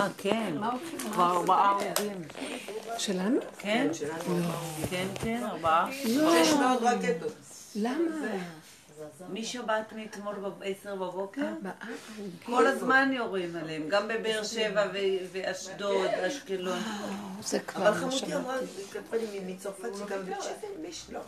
[0.00, 0.54] אה, כן.
[1.12, 2.22] כבר ארבעה הרוגים.
[2.98, 3.40] שלנו?
[3.58, 3.88] כן?
[4.90, 5.90] כן, כן, ארבעה.
[6.08, 6.44] לא.
[6.44, 7.32] 600 רקטות.
[7.74, 8.16] למה?
[9.28, 12.30] משבת מאתמול בעשר בבוקר, ארבעה הרוגים.
[12.44, 14.86] כל הזמן יורים עליהם, גם בבאר שבע
[15.32, 16.78] ואשדוד, אשקלון.
[17.42, 18.34] זה אבל כבר לא חמותי שמעתי.
[18.34, 18.56] אמרה,
[18.92, 21.20] כתבה לי מצרפת שגם בצ'פן יש לא.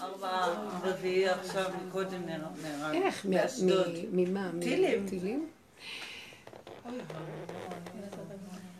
[0.00, 2.94] ארבעה, רביעי עכשיו, קודם נהרג.
[2.94, 3.26] איך?
[4.12, 4.50] ממה?
[4.60, 5.08] טילים.
[5.08, 5.48] טילים?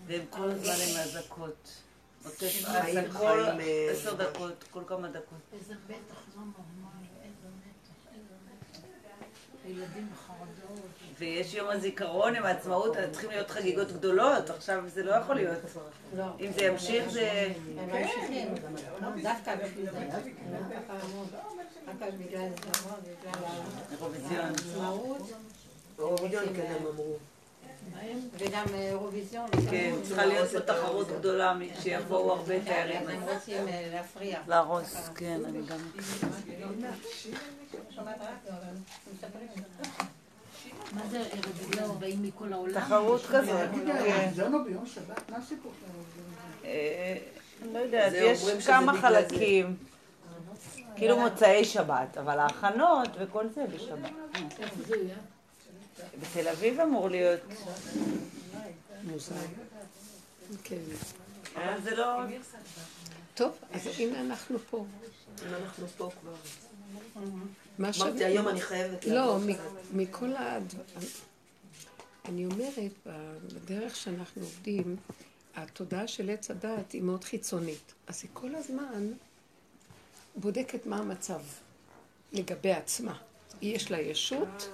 [0.06, 1.70] והם כל הזמן עם אזעקות.
[2.24, 4.14] עוטף חיים, עזה כל אה, עשר.
[4.14, 5.38] דקות, כל כמה דקות.
[5.52, 9.68] איזה בטח לא נורמלי, איזה מתח, איזה מתח.
[9.68, 10.08] ילדים.
[11.18, 15.58] ויש יום הזיכרון עם העצמאות, צריכים להיות חגיגות גדולות, עכשיו זה לא יכול להיות.
[16.40, 17.52] אם זה ימשיך זה...
[25.96, 26.74] באירוויזיון כן.
[28.38, 29.50] וגם אירוויזיון.
[29.70, 33.08] כן, צריכה להיות פה תחרות גדולה, שיבואו הרבה תיירים.
[33.08, 34.40] הם רוצים אה, להפריע.
[34.48, 35.78] להרוס, כן, אני גם...
[40.92, 42.00] מה זה אירוויזיון?
[42.00, 42.80] באים מכל העולם?
[42.80, 43.86] תחרות כזאת, כן.
[43.86, 43.94] לא?
[46.64, 47.16] אה,
[47.72, 49.76] לא יודעת, זה יש כמה חלקים.
[50.96, 54.10] כאילו מוצאי שבת, אבל ההכנות וכל זה בשבת.
[54.88, 55.16] יהיה?
[56.20, 57.40] בתל אביב אמור להיות.
[60.64, 60.76] כן.
[61.84, 62.20] זה לא...
[63.34, 64.84] טוב, אז הנה אנחנו פה.
[65.42, 66.34] אם אנחנו פה כבר.
[67.78, 68.00] מה ש...
[68.00, 69.56] אמרתי, היום אני חייבת לא, לעבור.
[69.92, 70.58] מכל ה...
[72.24, 72.92] אני אומרת,
[73.54, 74.96] בדרך שאנחנו עובדים,
[75.54, 77.92] התודעה של עץ הדעת היא מאוד חיצונית.
[78.06, 79.12] אז היא כל הזמן
[80.36, 81.40] בודקת מה המצב
[82.32, 83.16] לגבי עצמה.
[83.62, 84.68] יש לה ישות,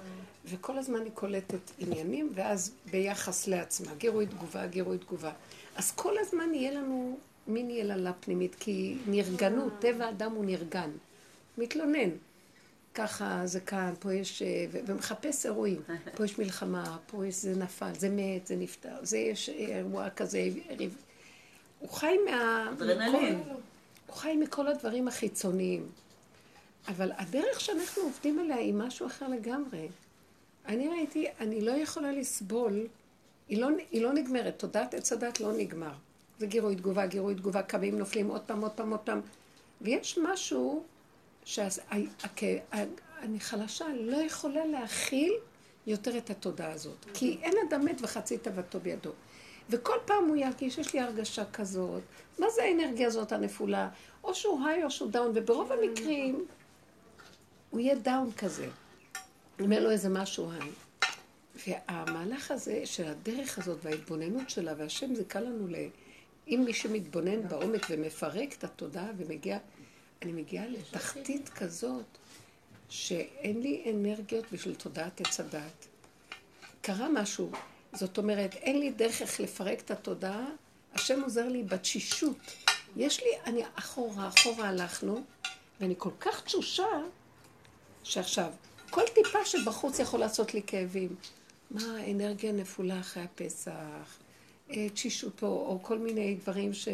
[0.45, 5.33] וכל הזמן היא קולטת עניינים, ואז ביחס לעצמה, גירוי תגובה, גירוי תגובה.
[5.77, 10.91] אז כל הזמן יהיה לנו מין יללה פנימית, כי נרגנות, טבע האדם הוא נרגן.
[11.59, 12.11] מתלונן.
[12.95, 15.83] ככה זה כאן, פה יש, אה, ומחפש אירועים.
[16.17, 20.49] פה יש מלחמה, פה יש זה נפל, זה מת, זה נפטר, זה יש אירוע כזה,
[20.78, 20.97] ריב.
[21.79, 22.71] הוא חי מה...
[22.73, 23.43] אדרנלין.
[24.06, 25.87] הוא חי מכל הדברים החיצוניים.
[26.89, 29.89] אבל הדרך שאנחנו עובדים עליה היא משהו אחר לגמרי.
[30.67, 32.87] אני ראיתי, אני לא יכולה לסבול,
[33.49, 35.93] היא לא, היא לא נגמרת, תודעת עץ הדת לא נגמר.
[36.39, 39.21] זה גירוי תגובה, גירוי תגובה, קמים נופלים עוד פעם, עוד פעם, עוד פעם.
[39.81, 40.84] ויש משהו
[41.45, 45.33] שאני חלשה, לא יכולה להכיל
[45.87, 47.06] יותר את התודעה הזאת.
[47.15, 49.11] כי אין אדם מת וחצי תאוותו בידו.
[49.71, 52.03] וכל פעם הוא ירגיש, יש לי הרגשה כזאת,
[52.39, 53.89] מה זה האנרגיה הזאת הנפולה?
[54.25, 56.47] או שהוא high או שהוא down, וברוב המקרים
[57.71, 58.69] הוא יהיה down כזה.
[59.59, 60.71] אין לו איזה משהו high.
[61.67, 65.75] והמהלך הזה של הדרך הזאת וההתבוננות שלה, והשם זיכה לנו ל...
[66.49, 69.59] אם מי שמתבונן בעומק ומפרק את התודעה ומגיע,
[70.22, 72.04] אני מגיעה לתחתית כזאת
[72.88, 75.86] שאין לי אנרגיות בשביל תודעת עץ הדעת.
[76.81, 77.50] קרה משהו,
[77.92, 80.47] זאת אומרת, אין לי דרך איך לפרק את התודעה,
[80.94, 82.36] השם עוזר לי בתשישות.
[82.97, 85.25] יש לי, אני אחורה, אחורה הלכנו,
[85.81, 86.88] ואני כל כך תשושה,
[88.02, 88.52] שעכשיו,
[88.91, 91.16] כל טיפה שבחוץ יכול לעשות לי כאבים.
[91.70, 94.19] מה האנרגיה נפולה אחרי הפסח,
[94.70, 96.88] אה, תשישות או, או כל מיני דברים ש...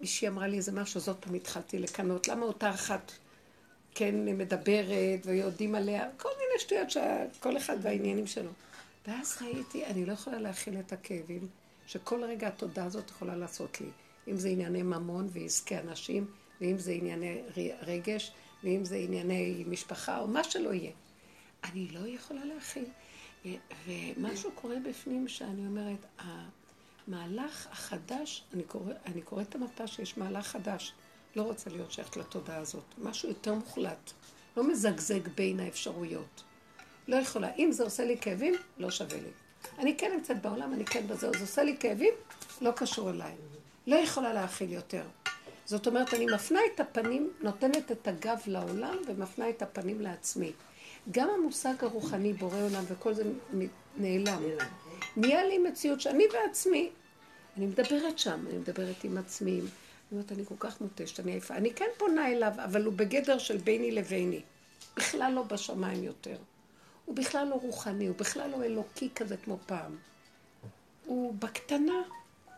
[0.00, 2.28] מישהי אמרה לי איזה משהו, עוד פעם התחלתי לקנות.
[2.28, 3.12] למה אותה אחת
[3.94, 6.08] כן מדברת ויודעים עליה?
[6.16, 8.50] כל מיני שטויות שכל אחד והעניינים שלו.
[9.06, 11.48] ואז ראיתי, אני לא יכולה להכיל את הכאבים
[11.86, 13.88] שכל רגע התודעה הזאת יכולה לעשות לי.
[14.28, 16.26] אם זה ענייני ממון ועסקי אנשים,
[16.60, 17.42] ואם זה ענייני
[17.82, 18.32] רגש,
[18.64, 20.92] ואם זה ענייני משפחה, או מה שלא יהיה.
[21.64, 22.84] אני לא יכולה להכיל.
[23.86, 26.06] ומשהו קורה בפנים שאני אומרת,
[27.08, 30.92] המהלך החדש, אני, קורא, אני קוראת את המפה שיש מהלך חדש.
[31.36, 32.84] לא רוצה להיות שייכת לתודעה הזאת.
[32.98, 34.12] משהו יותר מוחלט.
[34.56, 36.42] לא מזגזג בין האפשרויות.
[37.08, 37.54] לא יכולה.
[37.54, 39.30] אם זה עושה לי כאבים, לא שווה לי.
[39.78, 41.30] אני כן נמצאת בעולם, אני כן בזה.
[41.30, 42.14] זה עושה לי כאבים,
[42.60, 43.34] לא קשור אליי.
[43.86, 45.02] לא יכולה להכיל יותר.
[45.64, 50.52] זאת אומרת, אני מפנה את הפנים, נותנת את הגב לעולם ומפנה את הפנים לעצמי.
[51.10, 53.22] גם המושג הרוחני, בורא עולם וכל זה
[53.96, 54.42] נעלם.
[55.16, 56.90] נהיה לי מציאות שאני ועצמי.
[57.58, 59.60] אני מדברת שם, אני מדברת עם עצמי.
[59.60, 59.68] אני
[60.12, 61.54] אומרת, אני כל כך מותשת, אני עייפה.
[61.54, 64.42] אני כן פונה אליו, אבל הוא בגדר של ביני לביני.
[64.96, 66.36] בכלל לא בשמיים יותר.
[67.04, 69.96] הוא בכלל לא רוחני, הוא בכלל לא אלוקי כזה כמו פעם.
[71.04, 72.02] הוא בקטנה,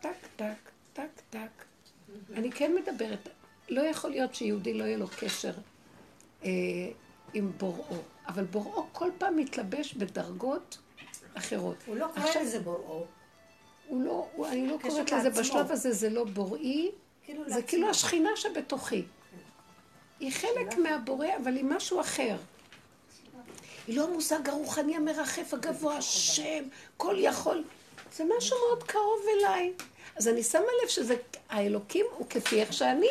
[0.00, 1.64] טק, טק, טק, טק.
[2.34, 3.28] אני כן מדברת,
[3.68, 5.52] לא יכול להיות שיהודי לא יהיה לו קשר
[6.44, 6.50] אה,
[7.34, 8.02] עם בוראו.
[8.28, 10.78] אבל בוראו כל פעם מתלבש בדרגות
[11.34, 11.76] אחרות.
[11.86, 13.06] הוא לא קורא לזה בוראו.
[13.90, 15.40] הוא לא, הוא, אני לא קוראת לזה, לעצמו.
[15.42, 16.90] בשלב הזה זה לא בוראי,
[17.24, 17.68] כאילו זה לעצמו.
[17.68, 19.02] כאילו השכינה שבתוכי.
[20.20, 22.36] היא חלק מהבורא, אבל היא משהו אחר.
[23.86, 26.64] היא לא המושג הרוחני המרחף הגבוה, השם,
[26.96, 27.64] כל יכול.
[28.16, 29.72] זה משהו מאוד קרוב אליי.
[30.16, 31.14] אז אני שמה לב שזה,
[31.48, 33.06] האלוקים הוא כפי איך שאני.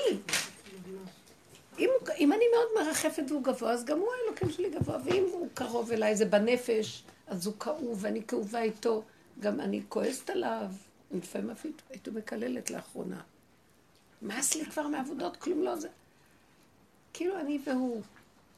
[1.80, 4.98] אם, הוא- אם אני מאוד מרחפת והוא גבוה, אז גם הוא האלוקים שלי גבוה.
[5.06, 9.04] ואם הוא קרוב אליי, זה בנפש, אז הוא כאוב ואני כאובה איתו.
[9.40, 10.72] גם אני כועסת עליו.
[11.12, 13.22] לפעמים אפילו הייתי מקללת לאחרונה.
[14.22, 15.90] מאס לי כבר מעבודות, כלום לא זה.
[17.14, 18.02] כאילו אני והוא.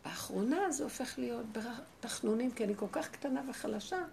[0.06, 4.04] באחרונה זה הופך להיות בתחנונים, כי אני כל כך קטנה וחלשה,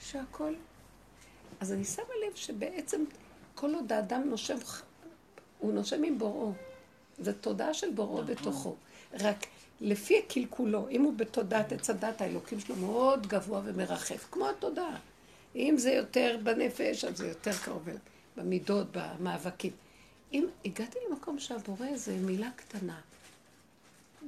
[0.00, 0.54] שהכל...
[1.60, 3.04] אז אני שמה לב שבעצם
[3.54, 4.56] כל עוד האדם נושם,
[5.58, 6.52] הוא נושם עם בוראו.
[7.18, 8.76] זו תודעה של בוראו בתוכו.
[9.20, 9.46] רק
[9.80, 14.96] לפי קלקולו, אם הוא בתודעת עץ הדת, האלוקים שלו מאוד גבוה ומרחף, כמו התודעה.
[15.56, 18.00] אם זה יותר בנפש, אז זה יותר קרוב אליו,
[18.36, 19.72] במידות, במאבקים.
[20.32, 23.00] אם הגעתי למקום שהבורא זה מילה קטנה,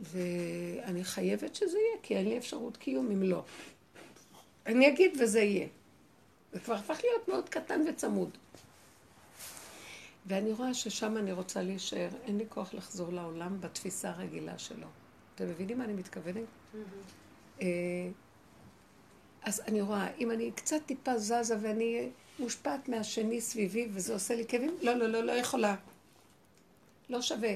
[0.01, 3.43] ואני חייבת שזה יהיה, כי אין לי אפשרות קיום אם לא.
[4.67, 5.67] אני אגיד וזה יהיה.
[6.53, 8.31] זה כבר הפך להיות מאוד קטן וצמוד.
[10.27, 14.87] ואני רואה ששם אני רוצה להישאר, אין לי כוח לחזור לעולם בתפיסה הרגילה שלו.
[15.35, 16.45] אתם מבינים מה אני מתכוונת?
[17.63, 17.67] אה,
[19.45, 22.09] אז אני רואה, אם אני קצת טיפה זזה ואני
[22.39, 25.75] מושפעת מהשני סביבי וזה עושה לי כאבים, לא, לא, לא, לא יכולה.
[27.09, 27.55] לא שווה.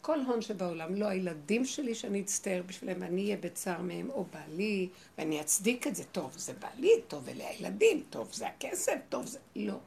[0.00, 4.88] כל הון שבעולם, לא הילדים שלי שאני אצטער בשבילם, אני אהיה בצער מהם, או בעלי,
[5.18, 9.38] ואני אצדיק את זה, טוב, זה בעלי, טוב, אלה הילדים, טוב, זה הכסף, טוב, זה...
[9.56, 9.78] לא,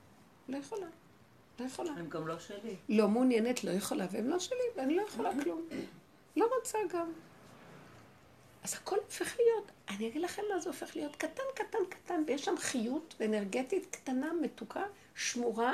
[0.50, 0.88] לא יכולה.
[1.60, 1.92] לא יכולה.
[1.92, 2.76] הם גם לא שלי.
[2.90, 5.62] לא מעוניינת, לא יכולה, והם לא שלי, ואני לא יכולה כלום.
[6.36, 7.12] לא רוצה גם.
[8.68, 12.46] אז הכל הופך להיות, אני אגיד לכם מה זה הופך להיות, קטן, קטן, קטן, ויש
[12.46, 14.84] שם חיות אנרגטית קטנה, מתוקה,
[15.16, 15.74] שמורה,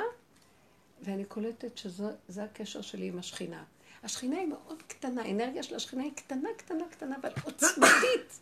[1.02, 3.64] ואני קולטת שזה הקשר שלי עם השכינה.
[4.02, 8.40] השכינה היא מאוד קטנה, האנרגיה של השכינה היא קטנה, קטנה, קטנה, אבל עוצמתית.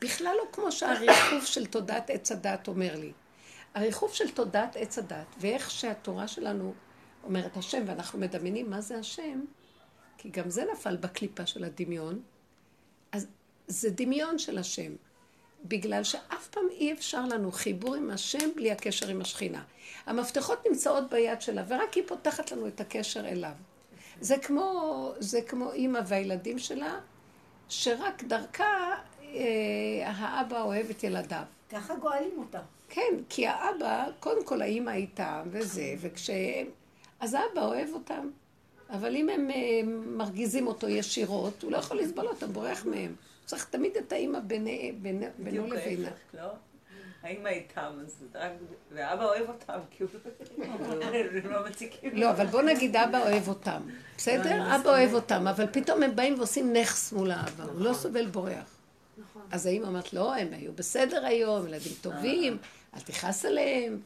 [0.00, 3.12] בכלל לא כמו שהריחוף של תודעת עץ הדת אומר לי.
[3.74, 6.74] הריחוף של תודעת עץ הדת, ואיך שהתורה שלנו
[7.24, 9.44] אומרת השם, ואנחנו מדמיינים מה זה השם,
[10.18, 12.22] כי גם זה נפל בקליפה של הדמיון,
[13.66, 14.92] זה דמיון של השם.
[15.64, 19.62] בגלל שאף פעם אי אפשר לנו חיבור עם השם בלי הקשר עם השכינה.
[20.06, 23.52] המפתחות נמצאות ביד שלה, ורק היא פותחת לנו את הקשר אליו.
[24.20, 27.00] זה כמו, זה כמו אימא והילדים שלה,
[27.68, 29.30] שרק דרכה אה,
[30.06, 31.42] האבא אוהב את ילדיו.
[31.70, 32.60] ככה גואלים אותה.
[32.88, 36.66] כן, כי האבא, קודם כל האימא איתם וזה, וכשהם...
[37.20, 38.30] אז האבא אוהב אותם.
[38.90, 43.14] אבל אם הם אה, מרגיזים אותו ישירות, הוא לא יכול לסבול אותם, בורח מהם.
[43.44, 46.08] צריך תמיד את האימא בינו בדיוק לבינה.
[46.08, 46.48] ההפך, לא?
[47.22, 47.92] האמא איתם.
[48.92, 50.10] ואבא אוהב אותם, כי הוא...
[51.42, 52.10] הם לא מציקים.
[52.16, 53.80] לא, אבל בוא נגיד אבא אוהב אותם.
[53.86, 54.76] לא, בסדר?
[54.76, 58.76] אבא אוהב אותם, אבל פתאום הם באים ועושים נכס מול האבא, הוא לא סובל בורח.
[59.50, 62.58] אז האמא אומרת, לא, הם היו בסדר היום, ילדים טובים,
[62.94, 64.00] אל תכעס עליהם.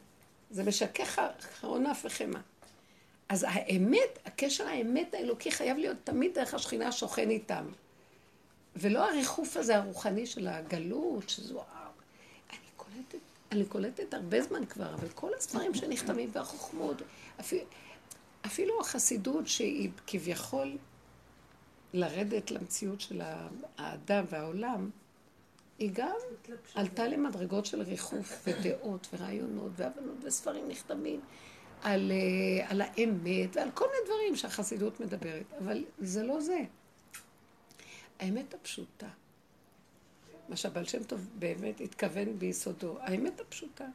[0.51, 2.39] זה משכך אחרון אף וחמא.
[3.29, 7.65] אז האמת, הקשר האמת האלוקי חייב להיות תמיד דרך השכינה השוכן איתם.
[8.79, 11.63] ולא הריחוף הזה הרוחני של הגלות, שזו...
[12.49, 13.17] אני קולטת,
[13.51, 17.01] אני קולטת הרבה זמן כבר, אבל כל הספרים שנכתבים והחוכמות,
[17.39, 17.63] אפילו,
[18.45, 20.77] אפילו החסידות שהיא כביכול
[21.93, 23.21] לרדת למציאות של
[23.77, 24.89] האדם והעולם,
[25.79, 26.15] היא גם
[26.75, 31.19] עלתה למדרגות של ריחוף ודעות ורעיונות והבנות וספרים נכתבים
[31.83, 36.59] על, אה, על האמת ועל כל מיני דברים שהחסידות מדברת, אבל זה לא זה.
[38.19, 39.07] האמת הפשוטה,
[40.49, 43.85] מה שהבעל שם טוב באמת התכוון ביסודו, האמת הפשוטה.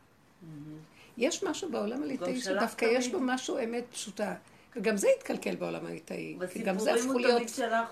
[1.17, 3.09] יש משהו בעולם הליטאי שדווקא יש.
[3.09, 4.35] בו משהו אמת פשוטה.
[4.77, 6.37] וגם זה התקלקל בעולם הליטאי.
[6.53, 7.43] כי גם זה הפכו להיות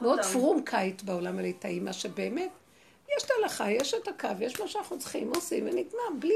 [0.01, 0.21] מאוד.
[0.23, 2.51] פרומקאית בעולם הליטאי, מה שבאמת,
[3.17, 6.35] יש את ההלכה, יש את הקו, יש מה שאנחנו צריכים, עושים ונגמר, בלי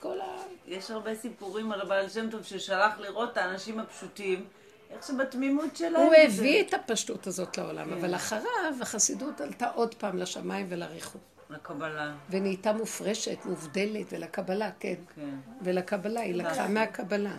[0.00, 0.42] כל ה...
[0.66, 4.44] יש הרבה סיפורים על הבעל שם טוב ששלח לראות את האנשים הפשוטים,
[4.90, 6.02] איך שבתמימות שלהם...
[6.02, 8.44] הוא זה- הביא את הפשטות הזאת לעולם, אבל אחריו
[8.80, 11.20] החסידות עלתה עוד פעם לשמיים ולריחוף.
[11.50, 14.94] לקבלה, ונהייתה מופרשת, מובדלת, ולקבלה, כן.
[15.14, 15.28] כן.
[15.62, 17.36] ולקבלה, היא לקחה מהקבלה.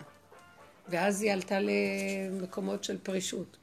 [0.88, 3.56] ואז היא עלתה למקומות של פרישות.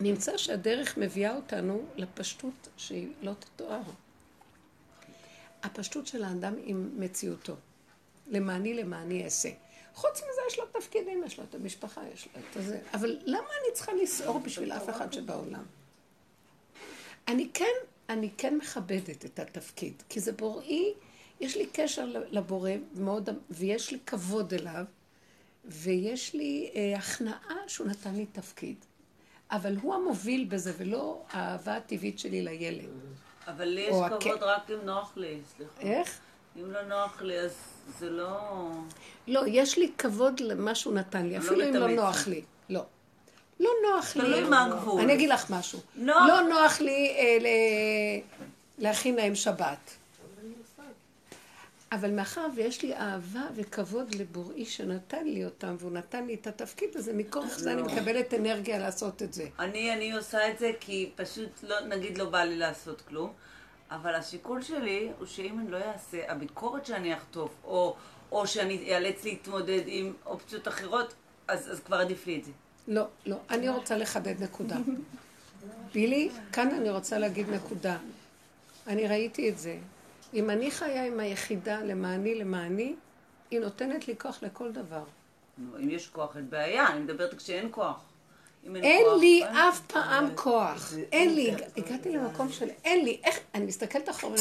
[0.00, 3.80] נמצא שהדרך מביאה אותנו לפשטות שהיא לא תתואר.
[5.62, 7.56] הפשטות של האדם עם מציאותו.
[8.28, 9.48] למעני למעני אעשה.
[9.94, 12.78] חוץ מזה יש לו תפקידים, יש לו את המשפחה, יש לו את זה.
[12.94, 15.62] אבל למה אני צריכה לסעור בשביל אף אחד שבעולם?
[17.28, 17.64] אני כן,
[18.08, 20.92] אני כן מכבדת את התפקיד, כי זה בוראי,
[21.40, 24.84] יש לי קשר לבורא מאוד, ויש לי כבוד אליו,
[25.64, 28.76] ויש לי אה, הכנעה שהוא נתן לי תפקיד.
[29.50, 32.84] אבל הוא המוביל בזה, ולא האהבה הטבעית שלי לילד.
[33.46, 33.88] אבל לי יש
[34.20, 35.80] כבוד הכ- רק אם נוח לי, סליחה.
[35.80, 36.20] איך?
[36.56, 37.56] אם לא נוח לי, אז
[37.98, 38.70] זה לא...
[39.26, 41.88] לא, יש לי כבוד למה שהוא נתן לי, לא אפילו אם לא.
[41.88, 42.42] נוח לי.
[42.68, 42.84] לא.
[43.60, 44.22] לא נוח לי.
[44.22, 45.00] תלוי מה הגבול.
[45.00, 45.80] אני אגיד לך משהו.
[45.96, 48.18] לא נוח לי אה,
[48.78, 49.98] להכין להם שבת.
[51.92, 56.96] אבל מאחר ויש לי אהבה וכבוד לבוראי שנתן לי אותם, והוא נתן לי את התפקיד
[56.96, 59.46] הזה, מכוח זה אני מקבלת אנרגיה לעשות את זה.
[59.58, 63.32] אני, אני עושה את זה כי פשוט, לא, נגיד, לא בא לי לעשות כלום,
[63.90, 67.96] אבל השיקול שלי הוא שאם אני לא אעשה, הביקורת שאני אחטוף, או,
[68.32, 71.14] או שאני אאלץ להתמודד עם אופציות אחרות,
[71.48, 72.52] אז, אז כבר עדיף לי את זה.
[72.88, 73.36] לא, לא.
[73.50, 74.76] אני רוצה לחדד נקודה.
[75.94, 77.98] בילי, כאן אני רוצה להגיד נקודה.
[78.86, 79.78] אני ראיתי את זה.
[80.34, 82.94] אם אני חיה עם היחידה למעני למעני,
[83.50, 85.04] היא נותנת לי כוח לכל דבר.
[85.58, 88.07] נו, אם יש כוח, אין בעיה, אני מדברת כשאין כוח.
[88.66, 90.92] אם אין לי אף פעם כוח.
[91.12, 91.54] אין לי.
[91.76, 93.20] הגעתי למקום של אין לי.
[93.24, 94.36] איך, אני מסתכלת אחורה,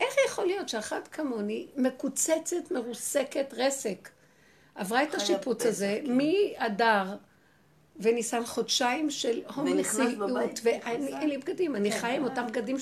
[0.00, 4.08] איך יכול להיות שאחת כמוני מקוצצת, מרוסקת, רסק,
[4.74, 7.16] עברה את השיפוץ הזה מאדר
[7.96, 10.60] וניסן חודשיים של הומלסיות.
[10.62, 12.76] ואין לי בגדים, אני חיה עם אותם בגדים,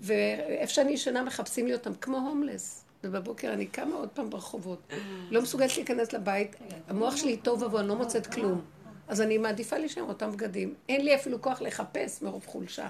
[0.00, 2.84] ואיפה שאני ישנה מחפשים לי אותם כמו הומלס.
[3.04, 4.92] ובבוקר אני קמה עוד פעם ברחובות.
[5.30, 6.56] לא מסוגלת להיכנס לבית,
[6.88, 8.60] המוח שלי טוב ובוא, אני לא מוצאת כלום.
[9.08, 10.74] אז אני מעדיפה להישאר אותם בגדים.
[10.88, 12.88] אין לי אפילו כוח לחפש מרוב חולשה.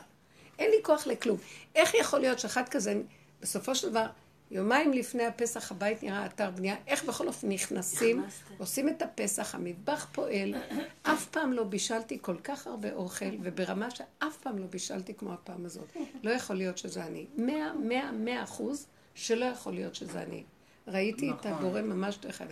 [0.58, 1.38] אין לי כוח לכלום.
[1.74, 3.00] איך יכול להיות שאחד כזה,
[3.40, 4.06] בסופו של דבר,
[4.50, 8.24] יומיים לפני הפסח הבית נראה אתר בנייה, איך בכל אופן נכנסים,
[8.58, 10.54] עושים את הפסח, המטבח פועל,
[11.02, 15.64] אף פעם לא בישלתי כל כך הרבה אוכל, וברמה שאף פעם לא בישלתי כמו הפעם
[15.66, 15.96] הזאת.
[16.22, 17.26] לא יכול להיות שזה אני.
[17.36, 20.42] מאה, מאה, מאה אחוז שלא יכול להיות שזה אני.
[20.88, 22.42] ראיתי את הבורא ממש דרך.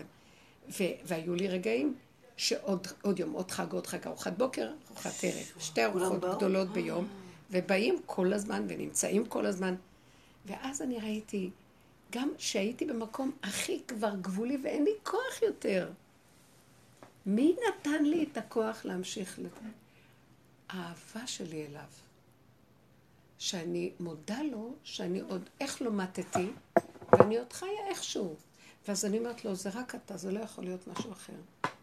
[0.69, 1.95] ו- והיו לי רגעים
[2.37, 6.21] שעוד עוד יום, עוד חג, עוד חג, ארוחת בוקר, ארוחת ערב, שתי ארוחות?
[6.37, 7.09] גדולות ביום,
[7.51, 9.75] ובאים כל הזמן ונמצאים כל הזמן.
[10.47, 11.51] ואז אני ראיתי,
[12.13, 15.91] גם שהייתי במקום הכי כבר גבולי ואין לי כוח יותר.
[17.27, 19.69] מי נתן לי את הכוח להמשיך לזה?
[20.69, 21.89] האהבה שלי אליו.
[23.39, 26.51] שאני מודה לו שאני עוד איך לא מתתי,
[27.13, 28.37] ואני עוד חיה איכשהו.
[28.89, 31.33] ואז אני אומרת לו, זה רק אתה, זה לא יכול להיות משהו אחר.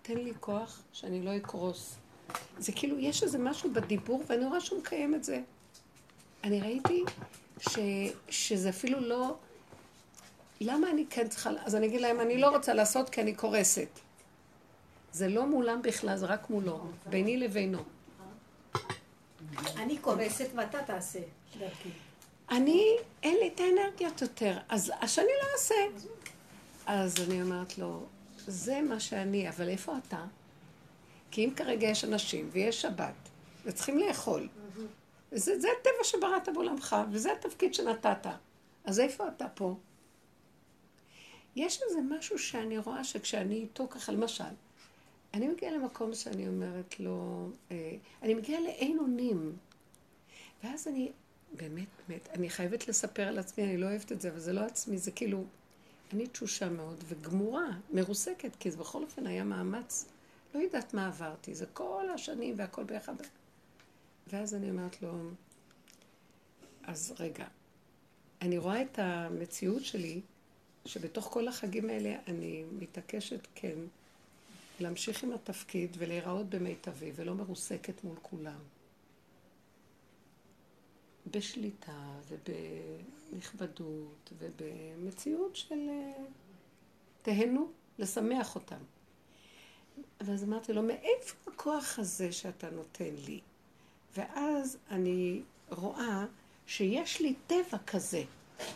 [0.09, 1.95] תן לי כוח שאני לא אקרוס.
[2.59, 5.41] זה כאילו, יש איזה משהו בדיבור, ואני רואה שהוא מקיים את זה.
[6.43, 7.03] אני ראיתי
[7.59, 7.77] ש,
[8.29, 9.37] שזה אפילו לא...
[10.61, 11.49] למה אני כן צריכה...
[11.65, 13.87] אז אני אגיד להם, אני לא רוצה לעשות כי אני קורסת.
[15.11, 17.79] זה לא מולם בכלל, זה רק מולו, ביני לבינו.
[19.77, 21.19] אני קורסת ואתה תעשה.
[22.51, 25.75] אני, אין לי את האנרגיות יותר, אז שאני לא אעשה.
[26.85, 28.05] אז אני אומרת לו,
[28.49, 30.25] זה מה שאני, אבל איפה אתה?
[31.31, 33.29] כי אם כרגע יש אנשים ויש שבת,
[33.65, 34.49] וצריכים לאכול,
[35.31, 38.27] וזה, זה הטבע שבראת בעולמך, וזה התפקיד שנתת.
[38.85, 39.75] אז איפה אתה פה?
[41.55, 44.43] יש איזה משהו שאני רואה שכשאני איתו ככה, למשל,
[45.33, 49.55] אני מגיעה למקום שאני אומרת לו, אה, אני מגיעה לאין אונים.
[50.63, 51.11] ואז אני,
[51.51, 54.61] באמת, באמת, אני חייבת לספר על עצמי, אני לא אוהבת את זה, אבל זה לא
[54.61, 55.43] עצמי, זה כאילו,
[56.13, 60.05] אני תשושה מאוד וגמורה, מרוסקת, כי זה בכל אופן היה מאמץ.
[60.55, 63.13] לא יודעת מה עברתי, זה כל השנים והכל ביחד.
[64.27, 65.11] ואז אני אומרת לו,
[66.83, 67.45] אז רגע,
[68.41, 70.21] אני רואה את המציאות שלי,
[70.85, 73.75] שבתוך כל החגים האלה אני מתעקשת, כן,
[74.79, 78.59] להמשיך עם התפקיד ולהיראות במיטבי ולא מרוסקת מול כולם.
[81.31, 86.23] בשליטה ובנכבדות ובמציאות של אה,
[87.21, 87.67] תהנו,
[87.99, 88.79] לשמח אותם.
[90.21, 93.39] ואז אמרתי לו, מאיפה הכוח הזה שאתה נותן לי?
[94.17, 96.25] ואז אני רואה
[96.67, 98.23] שיש לי טבע כזה.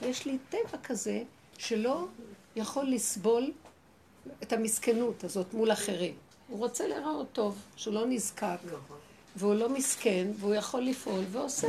[0.01, 1.24] יש לי טבע כזה
[1.57, 2.07] שלא
[2.55, 3.51] יכול לסבול
[4.43, 6.15] את המסכנות הזאת מול אחרים.
[6.48, 8.57] הוא רוצה להיראות טוב, שהוא לא נזקק,
[9.36, 11.67] והוא לא מסכן, והוא יכול לפעול ועושה.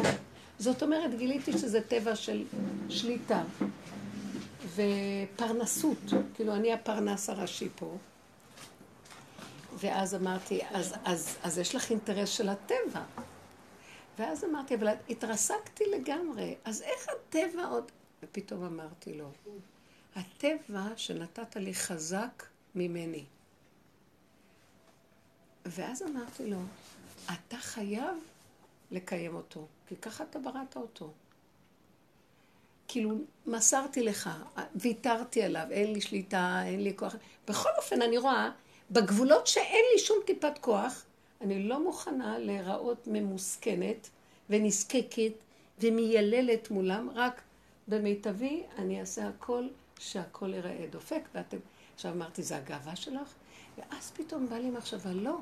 [0.59, 2.45] זאת אומרת, גיליתי שזה טבע של
[2.89, 3.43] שליטה
[4.75, 5.99] ופרנסות.
[6.35, 7.97] כאילו, אני הפרנס הראשי פה.
[9.79, 13.03] ואז אמרתי, אז, אז, אז יש לך אינטרס של הטבע.
[14.19, 17.85] ואז אמרתי, אבל התרסקתי לגמרי, אז איך הטבע עוד...
[18.23, 19.31] ופתאום אמרתי לו,
[20.17, 22.43] הטבע שנתת לי חזק
[22.75, 23.25] ממני.
[25.67, 26.59] ואז אמרתי לו,
[27.25, 28.17] אתה חייב
[28.91, 31.13] לקיים אותו, כי ככה אתה בראת אותו.
[32.89, 33.15] כאילו,
[33.47, 34.31] מסרתי לך,
[34.75, 37.15] ויתרתי עליו, אין לי שליטה, אין לי כוח.
[37.49, 38.51] בכל אופן, אני רואה,
[38.91, 41.05] בגבולות שאין לי שום טיפת כוח,
[41.41, 44.09] אני לא מוכנה להיראות ממוסכנת
[44.51, 45.33] ונזקקת
[45.81, 47.43] ומייללת מולם, רק
[47.89, 51.23] במיטבי אני אעשה הכל שהכל ייראה דופק.
[51.35, 51.57] ואתם,
[51.95, 53.35] עכשיו אמרתי, זה הגאווה שלך?
[53.79, 55.37] ואז פתאום בא לי מחשבה, לא,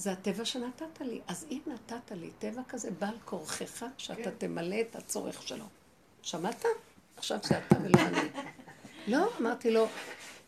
[0.00, 1.20] זה הטבע שנתת לי.
[1.28, 4.30] אז אם נתת לי טבע כזה, בעל כורכך, שאתה כן.
[4.38, 5.64] תמלא את הצורך שלו.
[6.22, 6.64] שמעת?
[7.16, 8.28] עכשיו זה אתה ולא אני.
[9.06, 9.86] לא, אמרתי לו,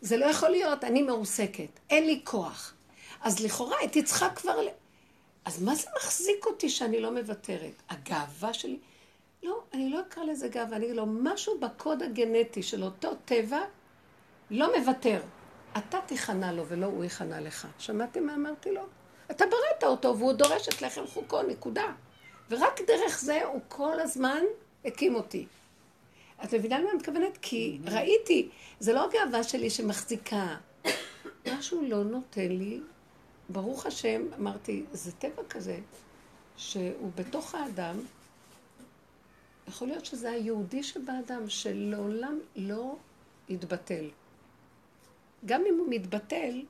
[0.01, 2.73] זה לא יכול להיות, אני מרוסקת, אין לי כוח.
[3.21, 4.55] אז לכאורה הייתי צריכה כבר...
[5.45, 7.81] אז מה זה מחזיק אותי שאני לא מוותרת?
[7.89, 8.79] הגאווה שלי?
[9.43, 13.61] לא, אני לא אקרא לזה גאווה, אני אגיד לו, משהו בקוד הגנטי של אותו טבע
[14.51, 15.21] לא מוותר.
[15.77, 17.67] אתה תיכנע לו ולא הוא ייכנע לך.
[17.79, 18.81] שמעתם מה אמרתי לו?
[19.31, 21.93] אתה בראת אותו והוא דורש את לחם חוקו, נקודה.
[22.49, 24.43] ורק דרך זה הוא כל הזמן
[24.85, 25.45] הקים אותי.
[26.43, 27.37] את מבינה למה אני מתכוונת?
[27.41, 28.49] כי ראיתי,
[28.79, 30.55] זה לא הגאווה שלי שמחזיקה.
[31.57, 32.79] משהו לא נותן לי,
[33.49, 35.79] ברוך השם, אמרתי, זה טבע כזה,
[36.57, 37.99] שהוא בתוך האדם,
[39.67, 42.95] יכול להיות שזה היהודי שבאדם, שלעולם לא
[43.49, 44.09] יתבטל.
[45.45, 46.61] גם אם הוא מתבטל,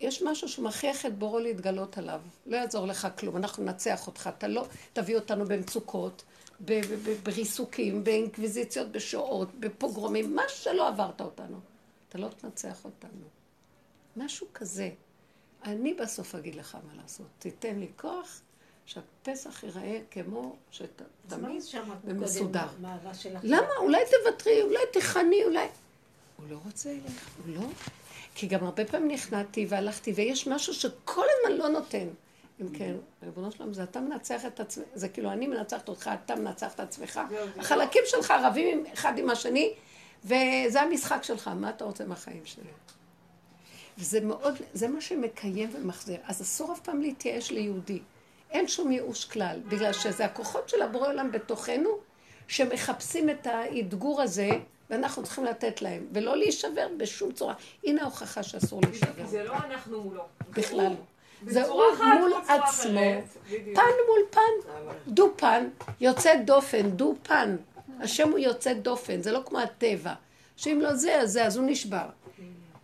[0.00, 2.20] יש משהו שמכריח את בורו להתגלות עליו.
[2.46, 4.30] לא יעזור לך כלום, אנחנו ננצח אותך.
[4.38, 6.24] אתה לא תביא אותנו במצוקות,
[7.22, 11.60] בריסוקים, באינקוויזיציות, בשואות, בפוגרומים, מה שלא עברת אותנו.
[12.08, 13.24] אתה לא תנצח אותנו.
[14.16, 14.90] משהו כזה.
[15.64, 17.26] אני בסוף אגיד לך מה לעשות.
[17.38, 18.40] תיתן לי כוח
[18.86, 21.62] שהפסח ייראה כמו שתמיד
[22.04, 22.66] ומסודר.
[23.42, 23.68] למה?
[23.78, 25.68] אולי תוותרי, אולי תכני, אולי...
[26.36, 27.68] הוא לא רוצה אלייך, הוא לא.
[28.36, 32.08] כי גם הרבה פעמים נכנעתי והלכתי, ויש משהו שכל הזמן לא נותן.
[32.60, 36.36] אם כן, ריבונו שלום, זה אתה מנצח את עצמך, זה כאילו אני מנצחת אותך, אתה
[36.36, 37.20] מנצח את עצמך.
[37.58, 39.72] החלקים שלך רבים אחד עם השני,
[40.24, 42.64] וזה המשחק שלך, מה אתה רוצה מהחיים שלי?
[43.98, 46.18] וזה מאוד, זה מה שמקיים ומחזיר.
[46.24, 48.00] אז אסור אף פעם להתייאש ליהודי.
[48.50, 51.90] אין שום ייאוש כלל, בגלל שזה הכוחות של הבורא עולם בתוכנו,
[52.48, 54.50] שמחפשים את האתגור הזה,
[54.90, 57.54] ואנחנו צריכים לתת להם, ולא להישבר בשום צורה.
[57.84, 59.26] הנה ההוכחה שאסור להישבר.
[59.26, 60.22] זה לא אנחנו מולו.
[60.50, 60.92] בכלל.
[61.46, 61.82] זה הוא
[62.20, 63.00] מול עצמו,
[63.50, 64.70] פן מול פן,
[65.08, 65.68] דו פן,
[66.00, 67.56] יוצא דופן, דו פן.
[68.00, 70.14] השם הוא יוצא דופן, זה לא כמו הטבע.
[70.56, 72.06] שאם לא זה, אז זה, אז הוא נשבר.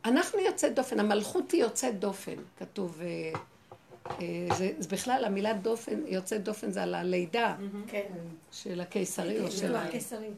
[0.05, 3.41] אנחנו יוצא דופן, המלכות היא יוצאת דופן, כתוב, אה,
[4.11, 8.07] אה, זה, זה בכלל, המילה דופן, יוצאת דופן זה על הלידה כן.
[8.53, 9.83] של הקיסרי או של ה...
[9.83, 10.31] הקיסרי.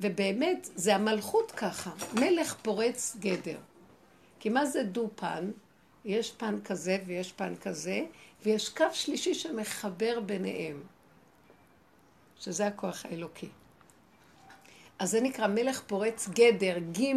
[0.00, 3.58] ובאמת, זה המלכות ככה, מלך פורץ גדר.
[4.40, 5.50] כי מה זה דו פן?
[6.04, 8.00] יש פן כזה ויש פן כזה,
[8.42, 10.82] ויש קו שלישי שמחבר ביניהם,
[12.40, 13.48] שזה הכוח האלוקי.
[14.98, 17.12] אז זה נקרא מלך פורץ גדר, ג'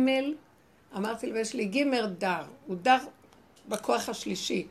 [0.96, 3.00] אמרתי לו, יש לי ג' דר, הוא דר
[3.68, 4.68] בכוח השלישי.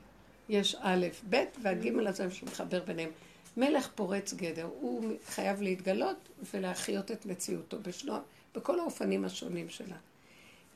[0.49, 3.11] יש א', ב', והג' הזה שמחבר ביניהם.
[3.57, 8.15] מלך פורץ גדר, הוא חייב להתגלות ולהחיות את מציאותו בשנו,
[8.55, 9.97] בכל האופנים השונים שלה.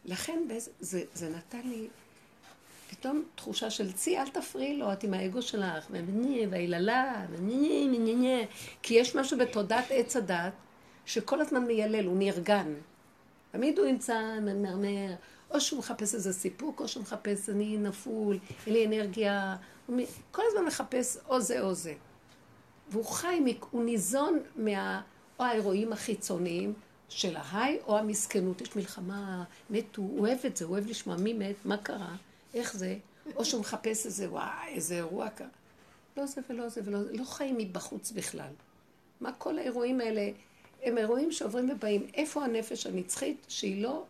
[0.05, 0.39] לכן
[0.81, 1.89] זה, זה נתן לי
[2.91, 5.87] פתאום תחושה של צי, אל תפריעי לו, את עם האגו שלך,
[6.51, 7.27] והיללה,
[8.83, 10.53] כי יש משהו בתודעת עץ הדת
[11.07, 12.75] שכל הזמן מיילל, הוא נרגן.
[13.53, 15.15] תמיד הוא ימצא מרמר,
[15.51, 19.57] או שהוא מחפש איזה סיפוק, או שהוא מחפש, אני נפול, אין לי אנרגיה,
[20.31, 21.95] כל הזמן מחפש או זה או זה.
[22.91, 25.01] והוא חי, הוא ניזון מה...
[25.39, 26.73] או האירועים החיצוניים
[27.09, 28.61] של ההיי, או המסכנות.
[28.61, 32.17] יש מלחמה, מתו, הוא אוהב את זה, הוא אוהב לשמוע מי מת, מה קרה.
[32.55, 32.97] איך זה?
[33.37, 35.45] או שהוא מחפש איזה, וואי, איזה אירוע ככה.
[36.17, 38.51] לא זה ולא זה ולא זה, לא חיים מבחוץ בכלל.
[39.21, 40.31] מה כל האירועים האלה?
[40.83, 42.07] הם אירועים שעוברים ובאים.
[42.15, 44.05] איפה הנפש הנצחית שהיא לא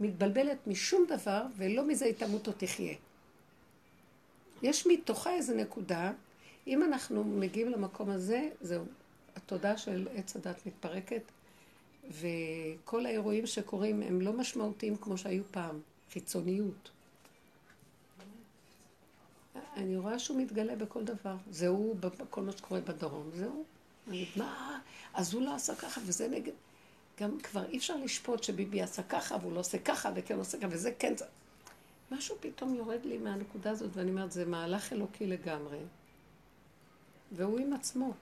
[0.00, 2.94] מתבלבלת משום דבר ולא מזה היא תמות או תחיה.
[4.62, 6.12] יש מתוכה איזו נקודה,
[6.66, 8.84] אם אנחנו מגיעים למקום הזה, זהו,
[9.36, 11.22] התודעה של עץ הדת מתפרקת,
[12.10, 15.80] וכל האירועים שקורים הם לא משמעותיים כמו שהיו פעם,
[16.12, 16.90] חיצוניות.
[19.76, 21.36] אני רואה שהוא מתגלה בכל דבר.
[21.50, 23.64] זה הוא, בכל מה שקורה בדרום, זה הוא.
[24.08, 24.80] אני, מה?
[25.14, 26.52] אז הוא לא עשה ככה, וזה נגד...
[27.20, 30.68] גם כבר אי אפשר לשפוט שביבי עשה ככה, והוא לא עושה ככה, וכן עושה ככה,
[30.70, 31.14] וזה כן...
[32.10, 35.78] משהו פתאום יורד לי מהנקודה הזאת, ואני אומרת, זה מהלך אלוקי לגמרי.
[37.32, 38.14] והוא עם עצמו.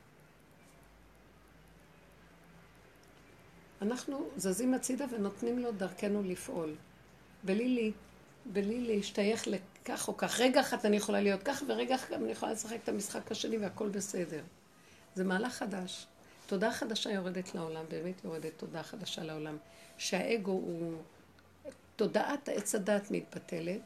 [3.83, 6.75] אנחנו זזים הצידה ונותנים לו דרכנו לפעול.
[7.43, 7.93] בלי
[8.47, 10.41] בלי להשתייך לכך או כך.
[10.41, 13.89] רגע אחת אני יכולה להיות כך, ורגע אחת אני יכולה לשחק את המשחק השני והכל
[13.89, 14.43] בסדר.
[15.15, 16.07] זה מהלך חדש.
[16.47, 19.57] תודה חדשה יורדת לעולם, באמת יורדת תודה חדשה לעולם.
[19.99, 20.95] שהאגו הוא...
[21.97, 23.81] תודעת עץ הדת מתבטלת,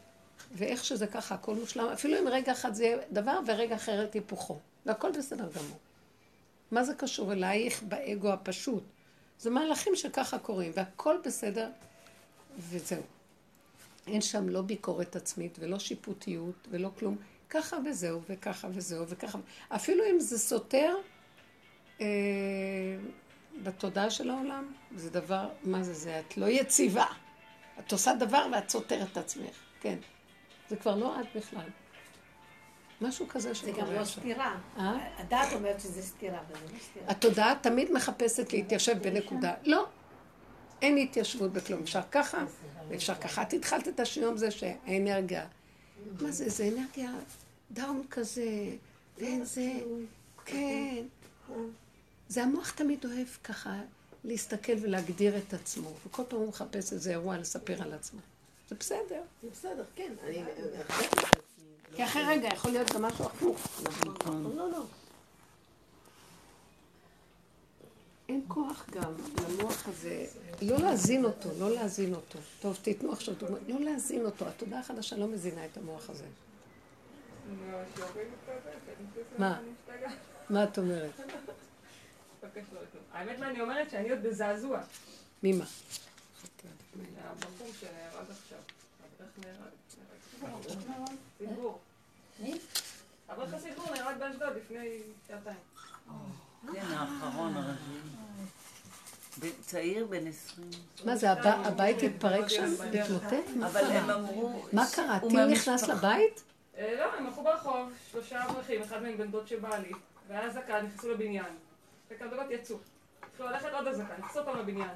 [0.54, 1.86] ואיך שזה ככה, הכל מושלם.
[1.92, 4.58] אפילו אם רגע אחד זה יהיה דבר, ורגע אחרת היפוכו.
[4.88, 5.78] והכל בסדר גמור.
[6.70, 8.82] מה זה קשור אלייך באגו הפשוט?
[9.38, 11.70] זה מהלכים שככה קורים, והכל בסדר,
[12.58, 13.02] וזהו.
[14.06, 17.16] אין שם לא ביקורת עצמית ולא שיפוטיות ולא כלום.
[17.50, 19.38] ככה וזהו, וככה וזהו, וככה.
[19.68, 20.94] אפילו אם זה סותר
[22.00, 22.06] אה,
[23.62, 26.20] בתודעה של העולם, זה דבר, מה זה זה?
[26.20, 27.06] את לא יציבה.
[27.78, 29.56] את עושה דבר ואת סותרת את עצמך.
[29.80, 29.98] כן.
[30.68, 31.68] זה כבר לא את בכלל.
[33.00, 34.04] משהו כזה זה שקורה גם לא.
[34.04, 34.56] סתירה.
[34.76, 35.08] אה?
[35.18, 37.06] הדעת אומרת שזה סתירה, אבל זה לא סתירה.
[37.08, 39.54] התודעה תמיד מחפשת להתיישב בנקודה.
[39.64, 39.86] לא,
[40.82, 41.82] אין התיישבות בכלום.
[41.82, 42.44] אפשר ככה,
[42.88, 43.42] ואפשר ככה.
[43.42, 45.46] את התחלת את השיעור עם זה שהאנרגיה,
[46.20, 47.10] מה זה, זה אנרגיה
[47.70, 48.70] דאון כזה,
[49.18, 49.72] ואין זה,
[50.44, 51.02] כן.
[52.28, 53.80] זה המוח תמיד אוהב ככה
[54.24, 58.20] להסתכל ולהגדיר את עצמו, וכל פעם הוא מחפש איזה אירוע לספר על עצמו.
[58.68, 59.22] זה בסדר.
[59.42, 60.12] זה בסדר, כן.
[60.24, 60.42] אני
[60.80, 61.96] החלטתי את עצמי.
[61.96, 63.80] כי אחרי רגע יכול להיות גם משהו הפוך.
[63.84, 64.52] נכון.
[64.56, 64.82] לא, לא.
[68.28, 69.12] אין כוח גם
[69.48, 70.26] למוח הזה,
[70.62, 72.38] לא להזין אותו, לא להזין אותו.
[72.60, 74.48] טוב, תיתנו עכשיו דוגמא, לא להזין אותו.
[74.48, 76.24] התודעה החדשה לא מזינה את המוח הזה.
[79.38, 79.60] מה?
[80.50, 81.10] מה את אומרת?
[83.12, 84.80] האמת מה אני אומרת שאני עוד בזעזוע.
[85.42, 85.64] ממה?
[87.24, 88.58] הבחור שנהרג עכשיו.
[90.42, 91.10] אברך נהרג.
[91.38, 91.78] סיפור.
[92.40, 92.58] מי?
[93.32, 95.56] אברך הסיפור נהרג באשדוד לפני שעתיים.
[96.72, 97.54] כן, האחרון
[99.60, 100.70] צעיר בן 20.
[101.04, 102.64] מה זה, הב- הבית התפרק שם?
[103.02, 103.50] התמוטט?
[103.56, 104.14] מה אבל הם קרה?
[104.14, 104.62] אמרו...
[104.72, 105.18] מה קרה?
[105.28, 105.82] טיל נכנס.
[105.88, 106.42] לבית?
[106.78, 109.92] אה, לא, הם הלכו ברחוב, שלושה אברכים, אחד מהם בן דוד שבעלי,
[110.28, 111.56] והיה אזעקה, נכנסו לבניין.
[112.06, 112.76] שתי כדורות יצאו.
[113.22, 114.90] התחילו ללכת עוד אזעקה, נכנסו אותם לבניין.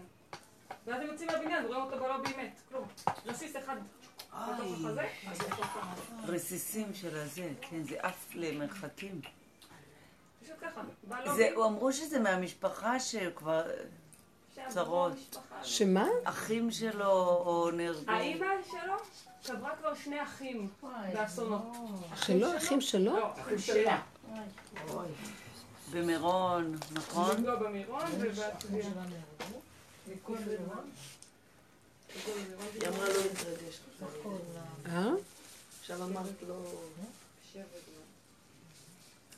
[0.87, 2.85] ואז הם יוצאים מהבניין ורואים אותו בלובי מת, כלום.
[3.27, 3.77] רסיס אחד.
[6.29, 9.21] רסיסים של הזה, כן, זה עף למרחקים.
[10.43, 11.37] פשוט ככה, בלובי.
[11.37, 13.63] זה, אמרו שזה מהמשפחה שכבר
[14.69, 15.37] צרות.
[15.63, 16.07] שמה?
[16.25, 17.13] אחים שלו
[17.47, 18.11] או נהרגו.
[18.11, 18.95] האימא שלו
[19.43, 20.69] שברה כבר שני אחים
[21.13, 21.77] באסונות.
[22.17, 22.57] שלו?
[22.57, 23.17] אחים שלו?
[23.17, 24.01] לא, אחים שלה.
[25.93, 27.31] במירון, נכון?
[27.37, 28.91] לפגוע במירון ובתביעה.
[32.75, 33.81] היא אמרה לא להתרגש.
[34.87, 35.11] אה?
[35.81, 36.65] עכשיו אמרת לו...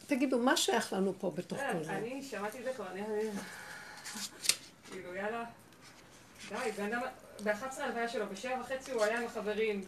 [0.06, 1.92] תגידו, מה שייך לנו פה בתוך כל זה?
[1.92, 3.02] אני שמעתי את זה כבר, אני...
[4.90, 5.44] כאילו, יאללה.
[6.48, 7.02] די, בן אדם...
[7.44, 9.84] ב-11 הלוויה שלו, בשבע וחצי הוא היה עם החברים.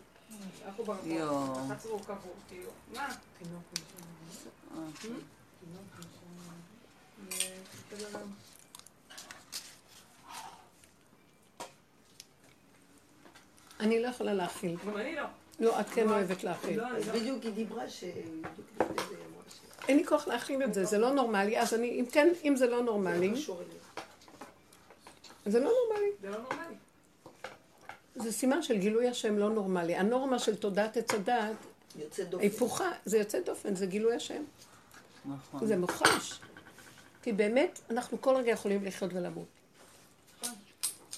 [0.65, 1.73] הלכו ברחוב, יואו.
[1.73, 2.71] עצרו, קבעו, כאילו.
[2.95, 3.09] מה?
[3.41, 4.49] זה
[7.93, 8.27] בסדר גמור.
[13.81, 14.77] אני לא יכולה להכיל.
[14.87, 15.23] גם אני לא.
[15.61, 16.81] לא, את כן אוהבת להכיל.
[16.81, 17.13] לא, לא.
[17.13, 18.05] בדיוק היא דיברה ש...
[19.89, 21.59] אין לי כוח להכיל את זה, זה לא נורמלי.
[21.59, 23.33] אז אני, אם כן, אם זה לא נורמלי.
[25.47, 26.11] זה לא נורמלי.
[26.23, 26.75] זה לא נורמלי.
[28.17, 29.95] זה סימן של גילוי השם לא נורמלי.
[29.97, 31.57] הנורמה של תודעת עץ הדעת,
[31.97, 32.43] יוצא דופן.
[32.43, 34.43] היפוכה, זה יוצא דופן, זה גילוי השם.
[35.25, 35.67] נכון.
[35.67, 36.41] זה מוחש.
[37.23, 39.47] כי באמת, אנחנו כל רגע יכולים לחיות ולמות.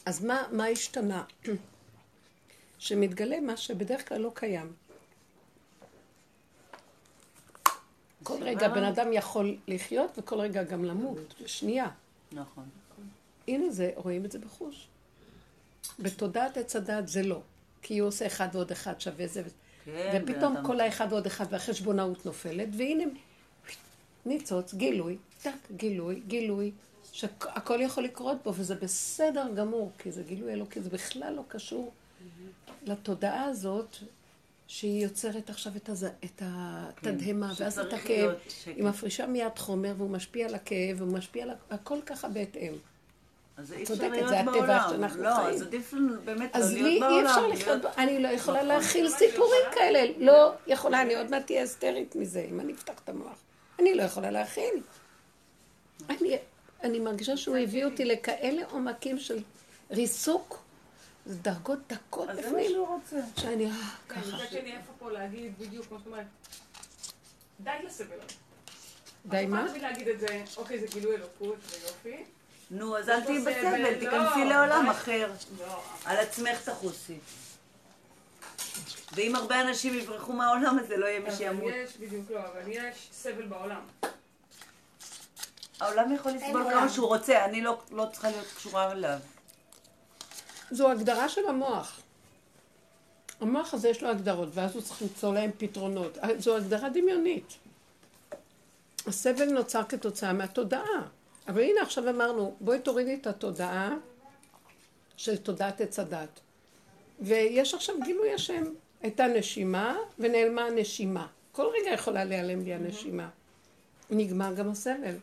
[0.06, 1.24] אז מה, מה השתנה?
[2.78, 4.72] שמתגלה מה שבדרך כלל לא קיים.
[8.22, 11.88] כל רגע בן אדם יכול לחיות וכל רגע גם למות, בשנייה.
[12.32, 12.64] נכון.
[13.48, 14.86] הנה זה, רואים את זה בחוש.
[15.98, 17.40] בתודעת עץ הדעת זה לא.
[17.82, 19.42] כי הוא עושה אחד ועוד אחד שווה זה.
[19.84, 23.04] כן, ופתאום אדם- כל האחד ועוד אחד והחשבונאות נופלת, והנה
[24.26, 26.72] ניצוץ, גילוי, טק, גילוי, גילוי,
[27.12, 31.92] שהכל יכול לקרות בו, וזה בסדר גמור, כי זה גילוי אלוקי, זה בכלל לא קשור
[32.86, 33.96] לתודעה הזאת,
[34.66, 36.04] שהיא יוצרת עכשיו את, הז...
[36.04, 38.30] את התדהמה, ואז את הכאב.
[38.48, 38.68] שקט.
[38.76, 41.50] היא מפרישה מיד חומר, והוא משפיע על הכאב, והוא משפיע על...
[41.70, 42.72] הכל ככה בהתאם.
[43.56, 44.80] אז אי אפשר צודקת, להיות זה הטבע.
[44.90, 45.54] שאנחנו לא, חיים.
[45.54, 47.26] אז עדיף לנו באמת לא אז להיות לי בעולם.
[47.26, 48.68] אי אפשר לחיות, להיות- אני לא יכולה נכון.
[48.68, 53.08] להכיל סיפורים כאלה, לא יכולה, אני עוד מעט תהיה היסטרית מזה, אם אני אפתח את
[53.08, 53.38] המוח.
[53.78, 54.74] אני לא יכולה להכיל.
[56.10, 56.36] אני,
[56.82, 59.38] אני מרגישה שהוא הביא אותי לכאלה עומקים של
[59.90, 60.58] ריסוק,
[61.28, 63.16] זה דרגות דקות אז זה מה בפנים, שהוא רוצה.
[63.36, 63.70] שאני, אה,
[64.08, 64.36] כן, ככה.
[64.36, 66.26] מצד שני, איפה פה להגיד בדיוק כמו שאת אומרת,
[67.60, 68.34] די לסבל הזה.
[69.26, 69.68] די מה?
[69.68, 72.24] תמיד להגיד את זה, אוקיי, זה גילוי אלוקות, זה יופי.
[72.70, 74.90] נו, אז אל תהיי בסבל, לא, תיכנסי לעולם די.
[74.90, 75.32] אחר.
[75.58, 77.18] לא, על עצמך תחוסי.
[79.12, 81.72] ואם הרבה אנשים יברחו מהעולם הזה, לא יהיה מי אבל שימות.
[81.74, 83.80] יש, בדיוק לא, אבל יש סבל בעולם.
[85.80, 89.18] העולם יכול לסבול כמה שהוא רוצה, אני לא לא צריכה להיות קשורה אליו.
[90.70, 92.00] זו הגדרה של המוח.
[93.40, 96.18] המוח הזה יש לו הגדרות, ואז הוא צריך למצוא להם פתרונות.
[96.38, 97.54] זו הגדרה דמיונית.
[99.06, 101.02] הסבל נוצר כתוצאה מהתודעה.
[101.48, 103.96] אבל הנה עכשיו אמרנו, בואי תורידי את התודעה
[105.16, 106.40] של תודעת עץ הדת.
[107.20, 108.64] ויש עכשיו גילוי השם.
[109.02, 111.26] הייתה נשימה ונעלמה הנשימה.
[111.52, 113.28] כל רגע יכולה להיעלם לי הנשימה.
[114.10, 115.14] נגמר גם הסבל.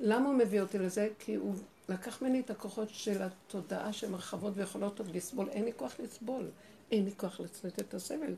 [0.00, 1.08] למה הוא מביא אותי לזה?
[1.18, 1.54] כי הוא
[1.88, 5.48] לקח ממני את הכוחות של התודעה שהן רחבות ויכולות עוד לסבול.
[5.48, 6.50] אין לי כוח לסבול.
[6.90, 8.34] אין לי כוח לצאת את הסבל.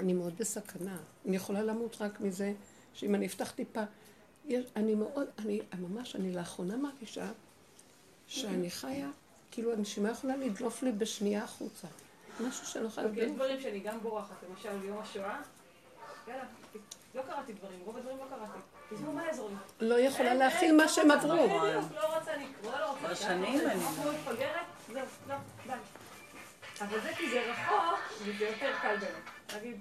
[0.00, 0.96] אני מאוד בסכנה.
[1.26, 2.52] אני יכולה למות רק מזה
[2.94, 3.82] שאם אני אפתח טיפה...
[4.48, 7.30] יש, אני מאוד, אני ממש, אני לאחרונה מרגישה
[8.26, 9.10] שאני חיה,
[9.50, 11.88] כאילו הנשימה יכולה לדלוף לי בשנייה החוצה.
[12.40, 13.36] משהו שאני לא יכולה יש לדלוף.
[13.36, 15.40] דברים שאני גם בורחת, למשל ביום השואה,
[16.28, 16.44] יאללה,
[17.14, 18.58] לא קראתי דברים, רוב הדברים לא קראתי.
[19.80, 21.28] לא יכולה להכיל מה שהם עברו.
[21.36, 21.78] לא
[22.16, 22.98] רוצה לקרוא, לא רוצה...
[23.00, 24.50] כבר שנים אני- כמו מפגרת,
[24.92, 25.34] זהו, לא,
[25.66, 25.72] די.
[26.80, 29.12] אבל זה כי זה רחוק, וזה יותר קל באמת.
[29.54, 29.76] להגיד,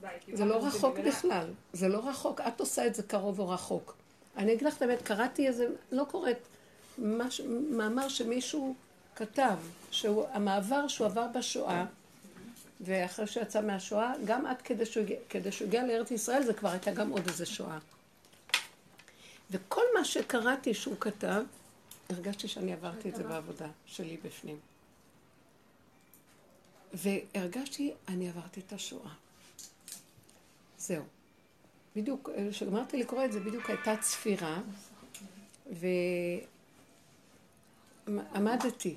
[0.00, 0.06] די.
[0.20, 3.48] כי זה מה לא רחוק בכלל, זה לא רחוק, את עושה את זה קרוב או
[3.48, 3.94] רחוק.
[4.36, 6.38] אני אגיד לך את האמת, קראתי איזה, לא קוראת,
[6.98, 8.74] מש, מאמר שמישהו
[9.16, 9.56] כתב,
[9.90, 11.84] שהמעבר שהוא עבר בשואה,
[12.80, 16.54] ואחרי שהוא יצא מהשואה, גם עד כדי שהוא, הגיע- כדי שהוא הגיע לארץ ישראל, זה
[16.54, 17.78] כבר הייתה גם עוד איזה שואה.
[19.50, 21.42] וכל מה שקראתי שהוא כתב,
[22.10, 24.58] הרגשתי שאני עברתי את זה בעבודה שלי בפנים.
[26.92, 29.10] והרגשתי, אני עברתי את השואה.
[30.78, 31.02] זהו.
[31.96, 34.60] בדיוק, כשגמרתי לקרוא את זה, בדיוק הייתה צפירה,
[38.06, 38.94] ועמדתי.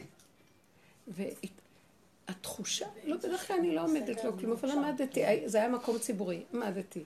[1.07, 6.43] והתחושה, לא, בדרך כלל אני לא עומדת לו כלום, אבל עמדתי, זה היה מקום ציבורי,
[6.53, 7.03] עמדתי.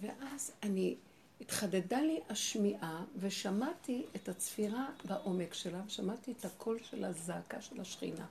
[0.00, 0.94] ואז אני,
[1.42, 8.26] התחדדה לי השמיעה, ושמעתי את הצפירה בעומק שלה, ושמעתי את הקול של הזעקה של השכינה.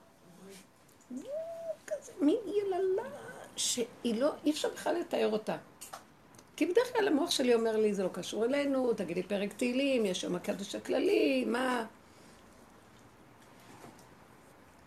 [1.86, 3.08] כזה, מין יללה
[3.56, 5.56] שהיא לא, אי אפשר בכלל לתאר אותה.
[6.56, 10.20] כי בדרך כלל המוח שלי אומר לי, זה לא קשור אלינו, תגידי פרק תהילים, יש
[10.20, 11.86] שם הקדוש הכללי, מה...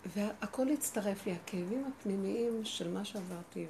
[0.06, 3.68] והכל הצטרף לי, הכאבים הפנימיים של מה שעברתי,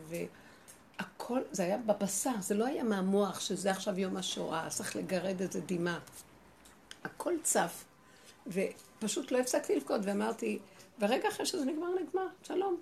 [1.26, 5.62] והכל, זה היה בבשר, זה לא היה מהמוח, שזה עכשיו יום השואה, צריך לגרד איזה
[5.66, 6.00] דמעה.
[7.04, 7.86] הכל צף,
[8.48, 10.60] ופשוט לא הפסקתי לבכות, ואמרתי,
[11.00, 12.78] ורגע אחרי שזה נגמר, נגמר, שלום.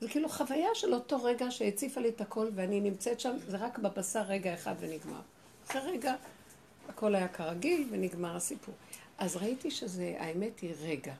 [0.00, 3.78] זה כאילו חוויה של אותו רגע שהציפה לי את הכל, ואני נמצאת שם, זה רק
[3.78, 5.20] בבשר רגע אחד ונגמר.
[5.66, 6.14] אחרי רגע,
[6.88, 8.74] הכל היה כרגיל ונגמר הסיפור.
[9.18, 11.14] אז ראיתי שזה, האמת היא רגע,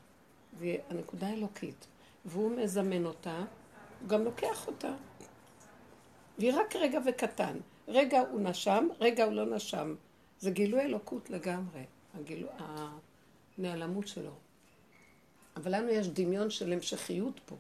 [0.59, 1.87] והנקודה אלוקית,
[2.25, 3.45] והוא מזמן אותה,
[4.01, 4.93] הוא גם לוקח אותה.
[6.39, 7.57] והיא רק רגע וקטן.
[7.89, 9.95] רגע הוא נשם, רגע הוא לא נשם.
[10.41, 11.83] זה גילוי אלוקות לגמרי,
[12.15, 12.49] הגילו,
[13.59, 14.33] הנעלמות שלו.
[15.57, 17.57] אבל לנו יש דמיון של המשכיות פה.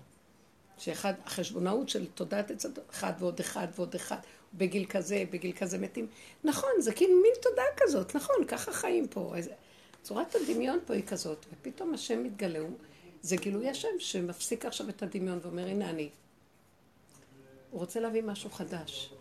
[0.78, 4.16] שאחד, החשבונאות של תודעת עץ הדת, אחד ועוד אחד ועוד אחד,
[4.54, 6.06] בגיל כזה, בגיל כזה מתים.
[6.44, 9.34] נכון, זה כאילו מין תודעה כזאת, נכון, ככה חיים פה.
[9.36, 9.50] אז
[10.02, 12.60] צורת הדמיון פה היא כזאת, ופתאום השם מתגלה,
[13.22, 16.10] זה גילוי השם שמפסיק עכשיו את הדמיון ואומר, הנה אני.
[17.74, 19.12] הוא רוצה להביא משהו חדש.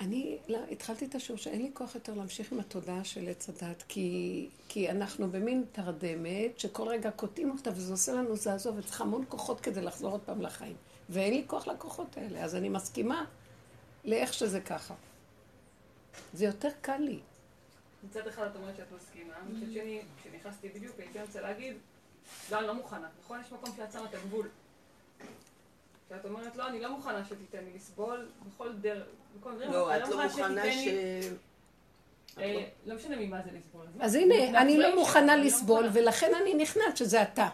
[0.00, 3.82] אני לא, התחלתי את השיעור שאין לי כוח יותר להמשיך עם התודעה של עץ הדת,
[3.88, 9.24] כי, כי אנחנו במין תרדמת שכל רגע קוטעים אותה וזה עושה לנו זעזוע וצריך המון
[9.28, 10.76] כוחות כדי לחזור עוד פעם לחיים.
[11.08, 13.24] ואין לי כוח לכוחות האלה, אז אני מסכימה
[14.04, 14.94] לאיך שזה ככה.
[16.34, 17.20] זה יותר קל לי.
[18.04, 21.76] מצד אחד את אומרת שאת מסכימה, מצד שני, כשנכנסתי בדיוק, הייתי רוצה להגיד,
[22.50, 23.08] לא, אני לא מוכנה.
[23.24, 23.40] נכון?
[23.40, 24.48] יש מקום שאת שמה את הגבול.
[26.08, 29.06] שאת אומרת, לא, אני לא מוכנה שתיתן לי לסבול בכל דרך,
[29.40, 30.86] בכל דרך, לא, אני את לא מוכנה ש...
[32.38, 33.86] אה, לא משנה ממה זה לסבול.
[34.00, 35.88] אז הנה, זה אני לא החיים מוכנה לא לסבול.
[35.92, 37.48] ולכן אני נכנעת שזה אתה.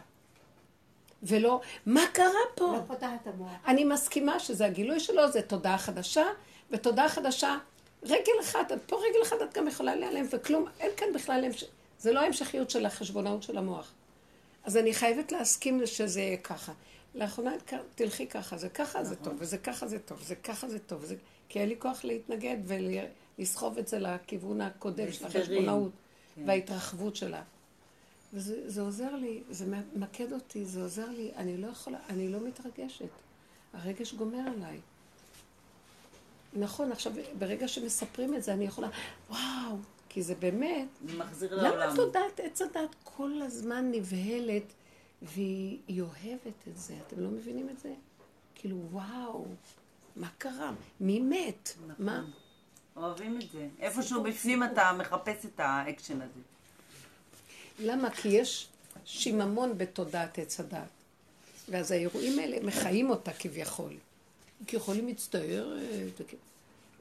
[1.22, 2.72] ולא, מה קרה פה?
[2.76, 3.50] לא פותח את המוח.
[3.66, 6.24] אני מסכימה שזה הגילוי שלו, זה תודעה חדשה,
[6.70, 7.58] ותודעה חדשה,
[8.02, 11.44] רגל אחת, את פה רגל אחת את גם יכולה להיעלם, וכלום, אין כאן בכלל.
[11.98, 13.92] זה לא ההמשכיות של החשבונאות של המוח.
[14.64, 16.72] אז אני חייבת להסכים שזה יהיה ככה.
[17.14, 17.52] לאחרונה
[17.94, 21.16] תלכי ככה, זה ככה זה טוב, וזה ככה זה טוב, זה ככה זה טוב, זה...
[21.48, 22.56] כי אין לי כוח להתנגד
[23.38, 25.26] ולסחוב את זה לכיוון הקודם של.
[25.26, 25.92] החשבונאות
[26.46, 27.42] וההתרחבות שלה.
[28.34, 32.40] וזה זה עוזר לי, זה ממקד אותי, זה עוזר לי, אני לא יכולה, אני לא
[32.40, 33.08] מתרגשת.
[33.72, 34.80] הרגש גומר עליי.
[36.54, 38.88] נכון, עכשיו, ברגע שמספרים את זה, אני יכולה,
[39.30, 39.76] וואו,
[40.08, 41.96] כי זה באמת, זה מחזיר למה לעולם.
[41.96, 44.72] תודעת עץ הדעת כל הזמן נבהלת
[45.22, 47.94] והיא היא אוהבת את זה, אתם לא מבינים את זה?
[48.54, 49.46] כאילו, וואו,
[50.16, 50.72] מה קרה?
[51.00, 51.72] מי מת?
[51.86, 52.06] נכון.
[52.06, 52.24] מה?
[52.96, 53.68] אוהבים את זה.
[53.80, 56.40] איפשהו בפנים אתה מחפש את האקשן הזה.
[57.78, 58.10] למה?
[58.10, 58.68] כי יש
[59.04, 60.88] שיממון בתודעת עץ הדעת.
[61.68, 63.92] ואז האירועים האלה מחיים אותה כביכול.
[64.66, 66.20] כביכול היא מצטערת.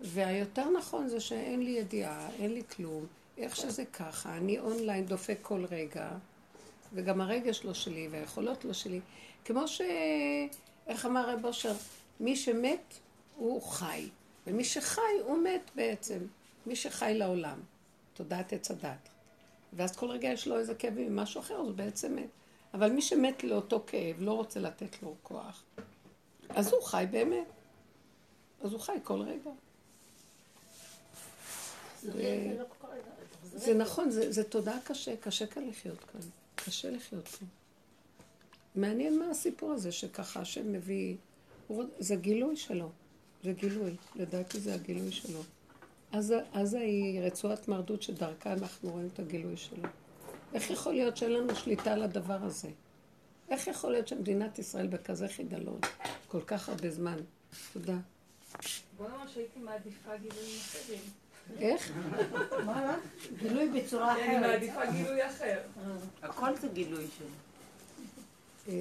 [0.01, 3.05] והיותר נכון זה שאין לי ידיעה, אין לי כלום,
[3.37, 6.09] איך שזה ככה, אני אונליין דופק כל רגע,
[6.93, 8.99] וגם הרגש לא שלי והיכולות לא שלי.
[9.45, 9.81] כמו ש...
[10.87, 11.73] איך אמר רב אושר?
[12.19, 12.93] מי שמת
[13.35, 14.09] הוא חי,
[14.47, 16.19] ומי שחי הוא מת בעצם.
[16.65, 17.59] מי שחי לעולם,
[18.13, 19.09] תודעת עץ הדת.
[19.73, 22.29] ואז כל רגע יש לו איזה כאב עם משהו אחר, אז הוא בעצם מת.
[22.73, 25.63] אבל מי שמת לאותו כאב, לא רוצה לתת לו כוח,
[26.49, 27.47] אז הוא חי באמת.
[28.61, 29.51] אז הוא חי כל רגע.
[32.01, 32.57] זה,
[33.43, 36.21] זה נכון, זה, זה תודעה קשה, קשה כאן לחיות כאן.
[36.65, 37.45] קשה לחיות פה.
[38.75, 41.15] מעניין מה הסיפור הזה שככה השם מביא,
[41.99, 42.89] זה גילוי שלו,
[43.43, 45.39] זה גילוי, לדעתי זה הגילוי שלו.
[46.53, 49.89] אז היא רצועת מרדות שדרכה אנחנו רואים את הגילוי שלו.
[50.53, 52.69] איך יכול להיות שאין לנו שליטה על הדבר הזה?
[53.49, 55.79] איך יכול להיות שמדינת ישראל בכזה חידלון
[56.27, 57.17] כל כך הרבה זמן?
[57.73, 57.97] תודה.
[58.97, 61.01] בוא נאמר שהייתי מעדיפה גילויים אחרים.
[61.59, 61.91] איך?
[62.65, 62.97] מה?
[63.39, 64.41] גילוי בצורה אני אחרת.
[64.41, 65.59] מעדיפה גילוי אחר.
[66.23, 67.27] הכל זה גילוי שלו.
[68.69, 68.73] אה,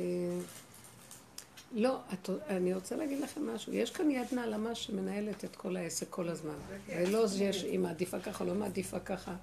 [1.73, 3.73] לא, את- אני רוצה להגיד לכם משהו.
[3.73, 6.55] יש כאן יד נעלמה שמנהלת את כל העסק כל הזמן.
[6.89, 9.35] ולא זה יש, היא מעדיפה ככה, לא מעדיפה ככה.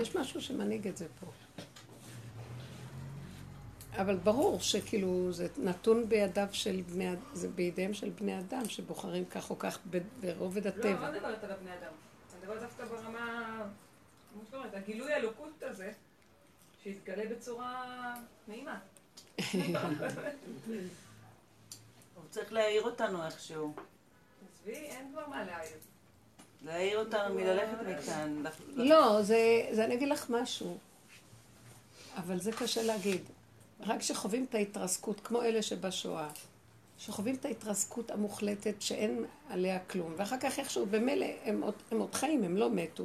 [0.00, 1.26] יש משהו שמנהיג את זה פה.
[3.92, 9.50] אבל ברור שכאילו זה נתון בידיו של בני, זה בידיהם של בני אדם שבוחרים כך
[9.50, 9.78] או כך
[10.20, 11.10] ברובד לא, אני הטבע.
[11.10, 11.92] לא מדברת על הבני אדם.
[12.40, 13.56] מדברת דווקא ברמה,
[14.32, 15.92] כמו שאת אומרת, הגילוי האלוקות הזה,
[16.82, 18.14] שיתגלה בצורה
[18.48, 18.78] נעימה.
[22.14, 23.74] הוא צריך להעיר אותנו איכשהו.
[24.52, 25.76] עזבי, אין כבר מה להעיר.
[26.64, 28.42] להעיר אותנו מללכת מכאן.
[28.74, 30.78] לא, זה, זה אני אגיד לך משהו,
[32.16, 33.22] אבל זה קשה להגיד.
[33.80, 36.28] רק כשחווים את ההתרסקות, כמו אלה שבשואה,
[37.00, 42.14] שחווים את ההתרסקות המוחלטת שאין עליה כלום, ואחר כך איכשהו, במילא הם, עוד- הם עוד
[42.14, 43.04] חיים, הם לא מתו,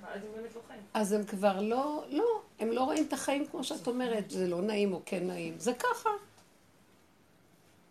[0.00, 0.80] אבל אז הם באמת לא חיים.
[0.94, 2.24] אז הם כבר לא, לא,
[2.58, 5.72] הם לא רואים את החיים כמו שאת אומרת, זה לא נעים או כן נעים, זה
[5.74, 6.10] ככה.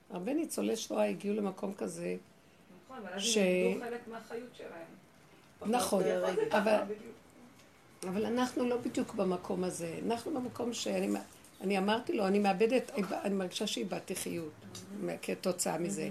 [0.10, 2.15] הרבה ניצולי שואה הגיעו למקום כזה,
[2.86, 5.71] נכון, אבל אז הם איבדו חלק מהחיות שלהם.
[5.73, 6.03] נכון,
[6.51, 7.13] אבל- בדיוק.
[8.08, 9.99] אבל אנחנו לא בדיוק במקום הזה.
[10.06, 11.08] אנחנו במקום שאני
[11.63, 12.91] אני אמרתי לו, אני מאבדת,
[13.23, 14.52] אני מרגישה שאיבדתי חיות
[15.21, 16.10] כתוצאה מזה.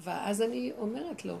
[0.00, 1.38] ואז אני אומרת לו,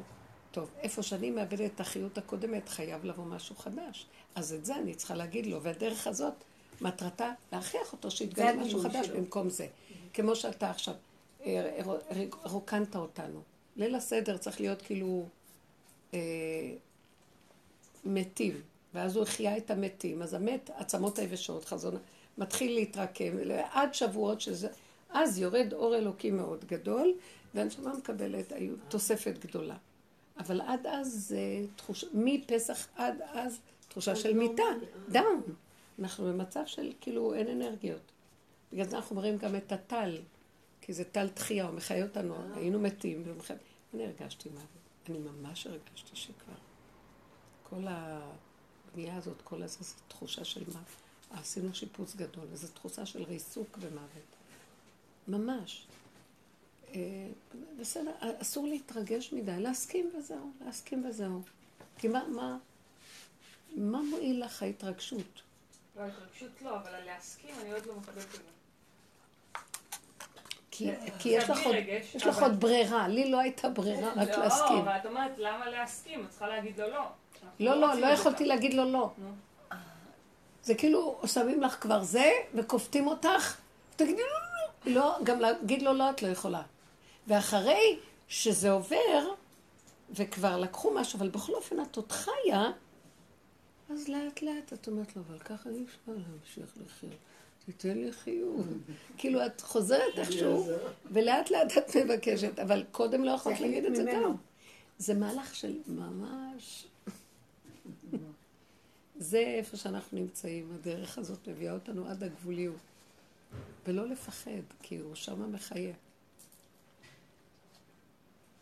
[0.50, 4.06] טוב, איפה שאני מאבדת את החיות הקודמת, חייב לבוא משהו חדש.
[4.34, 6.34] אז את זה אני צריכה להגיד לו, והדרך הזאת,
[6.80, 9.16] מטרתה להכריח אותו שיתגלה משהו חדש שלו.
[9.16, 9.66] במקום זה.
[10.14, 10.94] כמו שאתה עכשיו,
[11.44, 11.82] אה,
[12.44, 13.40] רוקנת אותנו.
[13.76, 15.26] ליל הסדר צריך להיות כאילו
[16.14, 16.18] אה,
[18.04, 18.60] מתים,
[18.94, 21.96] ואז הוא החיה את המתים, אז המת, עצמות היבשות, חזון,
[22.38, 23.36] מתחיל להתרקם,
[23.70, 24.68] עד שבועות שזה,
[25.10, 27.14] אז יורד אור אלוקי מאוד גדול,
[27.54, 28.52] והנשמה מקבלת
[28.88, 29.76] תוספת גדולה.
[30.38, 31.38] אבל עד אז זה
[31.76, 34.62] תחושה, מפסח עד אז תחושה של מיטה,
[35.08, 35.42] דאון.
[35.98, 38.12] אנחנו במצב של כאילו אין אנרגיות.
[38.72, 40.18] בגלל זה אנחנו אומרים גם את הטל,
[40.80, 43.24] כי זה טל תחייה, הוא מחיה אותנו, היינו מתים.
[43.94, 44.66] אני הרגשתי מוות,
[45.08, 46.54] אני ממש הרגשתי שכבר.
[47.70, 50.80] כל הבנייה הזאת, כל הזה, זו תחושה של מה?
[51.30, 54.26] עשינו שיפוץ גדול, וזו תחושה של ריסוק ומוות.
[55.28, 55.86] ממש.
[56.94, 57.00] אה,
[57.80, 58.10] בסדר,
[58.42, 61.40] אסור להתרגש מדי, להסכים וזהו, להסכים וזהו.
[61.98, 62.56] כי מה, מה,
[63.76, 65.42] מה מועיל לך ההתרגשות?
[65.96, 68.38] לא, התרגשות לא, אבל להסכים אני עוד לא מקבלת את זה.
[70.70, 74.12] כי, כי יש לך עוד, רגש, יש לך אבל- עוד ברירה, לי לא הייתה ברירה
[74.22, 74.76] רק לא, להסכים.
[74.78, 76.24] אבל את אומרת למה להסכים?
[76.24, 77.04] את צריכה להגיד לו לא.
[77.60, 78.44] לא, לא, לא זה יכולתי.
[78.44, 79.10] להגיד לו לא.
[80.66, 83.56] זה כאילו, שמים לך כבר זה, וכופתים אותך,
[83.96, 84.28] תגידי לו
[84.86, 85.18] לא, לא.
[85.18, 86.62] לא, גם להגיד לו לא, את לא יכולה.
[87.26, 87.98] ואחרי
[88.28, 89.34] שזה עובר,
[90.10, 92.70] וכבר לקחו משהו, אבל בכל אופן את עוד חיה,
[93.90, 97.12] אז לאט לאט את אומרת לו, אבל ככה אי אפשר להמשיך לחיות.
[97.66, 98.66] תיתן לי חיוב.
[99.16, 100.68] כאילו, את חוזרת איכשהו,
[101.04, 104.04] ולאט לאט את מבקשת, אבל קודם לא יכולת להגיד את זה.
[104.04, 104.34] גם.
[104.98, 106.86] זה מהלך של ממש...
[109.18, 112.76] זה איפה שאנחנו נמצאים, הדרך הזאת מביאה אותנו עד הגבוליות.
[113.86, 114.50] ולא לפחד,
[114.82, 115.94] כי הוא שמה מחיה.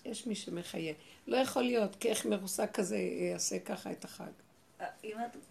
[0.05, 0.95] יש מי שמחיה.
[1.27, 4.31] לא יכול להיות, כי איך מרוסק כזה יעשה ככה את החג.
[4.81, 4.87] אה.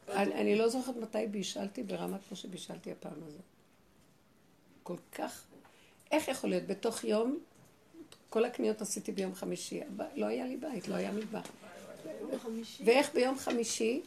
[0.10, 3.42] אני, אני לא זוכרת מתי בישלתי ברמה כמו שבישלתי הפעם הזאת.
[4.84, 5.44] כל כך...
[6.12, 6.68] איך יכול להיות?
[6.68, 7.40] בתוך יום,
[8.30, 9.82] כל הקניות עשיתי ביום חמישי.
[10.16, 11.48] לא היה לי בית, לא היה מטבח.
[12.86, 14.02] ואיך ביום חמישי,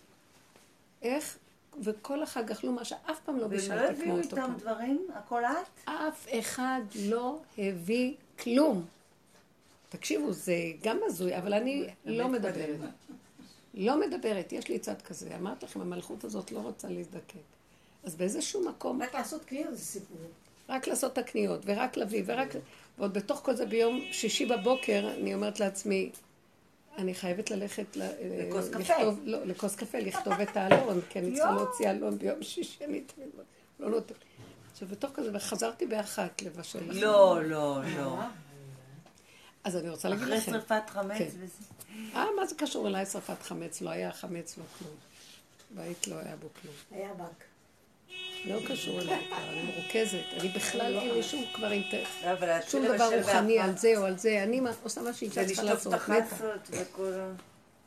[1.06, 1.38] איך,
[1.82, 4.56] וכל החג אכלו מה שאף פעם לא בישלתי הביאו כמו אותו איתם פעם.
[4.56, 5.06] דברים?
[5.14, 5.88] הכל את?
[5.88, 8.84] אף אחד לא הביא כלום.
[9.88, 12.80] תקשיבו, זה גם הזוי, אבל אני לא מדברת.
[13.74, 15.36] לא מדברת, יש לי צד כזה.
[15.36, 17.34] אמרתי לכם, המלכות הזאת לא רוצה להזדקק.
[18.04, 20.16] אז באיזשהו מקום, רק לעשות קניות זה סיפור.
[20.68, 22.48] רק לעשות את הקניות, ורק להביא, ורק...
[22.98, 26.10] ועוד בתוך כל זה ביום שישי בבוקר, אני אומרת לעצמי,
[26.98, 27.96] אני חייבת ללכת.
[27.96, 28.78] לכוס קפה.
[28.78, 33.00] לכתוב, לא, לכוס קפה, לכתוב את האלון, כי אני צריכה להוציא אלון ביום שישי, אני
[33.00, 33.28] תמיד
[33.80, 34.16] לא נותנת.
[34.72, 36.90] עכשיו, בתוך כזה, וחזרתי באחת לבשל.
[36.90, 37.00] לכם.
[37.00, 38.18] לא, לא, לא.
[39.64, 41.28] אז אני רוצה להגיד אחרי לכם, שרפת חמץ כן.
[41.38, 41.64] וזה.
[42.14, 43.80] אה, מה זה קשור אליי שרפת חמץ?
[43.80, 44.94] לא היה חמץ, לא כלום.
[45.70, 46.74] בית לא היה בו כלום.
[46.90, 47.44] היה באק.
[48.46, 50.40] לא קשור אליי אני מרוכזת.
[50.40, 51.72] אני בכלל אין לי שום כבר.
[52.24, 54.42] לא, שום דבר רוחני על זה או על זה.
[54.42, 55.94] אני עושה מה שאישה צריכה לעשות.
[55.94, 56.24] את מתה.
[56.24, 57.32] החסות וכל ה...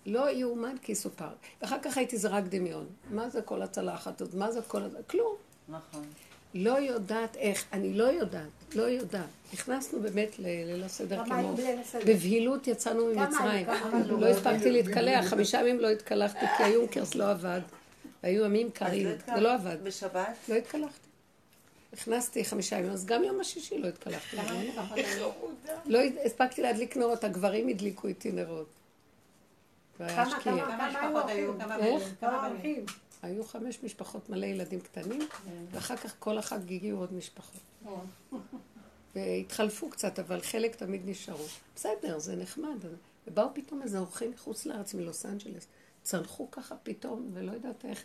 [0.05, 1.29] לא יאומן כי יסופר.
[1.61, 2.85] ואחר כך הייתי זה רק דמיון.
[3.09, 4.33] מה זה כל הצלחת הזאת?
[4.33, 4.81] מה זה כל?
[5.07, 5.35] כלום.
[5.69, 6.05] נכון.
[6.53, 9.25] לא יודעת איך, אני לא יודעת, לא יודעת.
[9.53, 11.55] נכנסנו באמת לליל הסדר כמו...
[12.05, 13.69] בבהילות יצאנו ממצרים.
[13.69, 14.17] היו?
[14.17, 17.61] לא הספקתי להתקלח, חמישה ימים לא התקלחתי כי היונקרס לא עבד.
[18.23, 19.77] והיו ימים קרים, לא זה לא עבד.
[19.83, 20.37] בשבת?
[20.49, 21.07] לא התקלחתי.
[21.93, 24.37] נכנסתי חמישה ימים, אז גם יום השישי לא התקלחתי.
[25.85, 28.67] לא הספקתי להדליק נרות, הגברים הדליקו איתי נרות.
[29.97, 30.39] כמה.
[30.43, 31.53] כמה, כמה משפחות היו?
[32.19, 32.49] כמה?
[32.49, 32.85] בנים?
[33.21, 35.27] היו חמש משפחות, מלא ילדים קטנים,
[35.71, 37.61] ואחר כך כל החג הגיעו עוד משפחות.
[39.15, 41.45] והתחלפו קצת, אבל חלק תמיד נשארו.
[41.75, 42.77] בסדר, זה נחמד.
[43.27, 45.67] ובאו פתאום איזה אורחים מחוץ לארץ, מלוס אנג'לס.
[46.09, 48.03] צנחו ככה פתאום, ולא יודעת איך.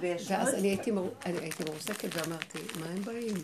[0.00, 1.08] ואז אני הייתי, מר...
[1.26, 3.36] אני הייתי מרוסקת ואמרתי, מה הם באים?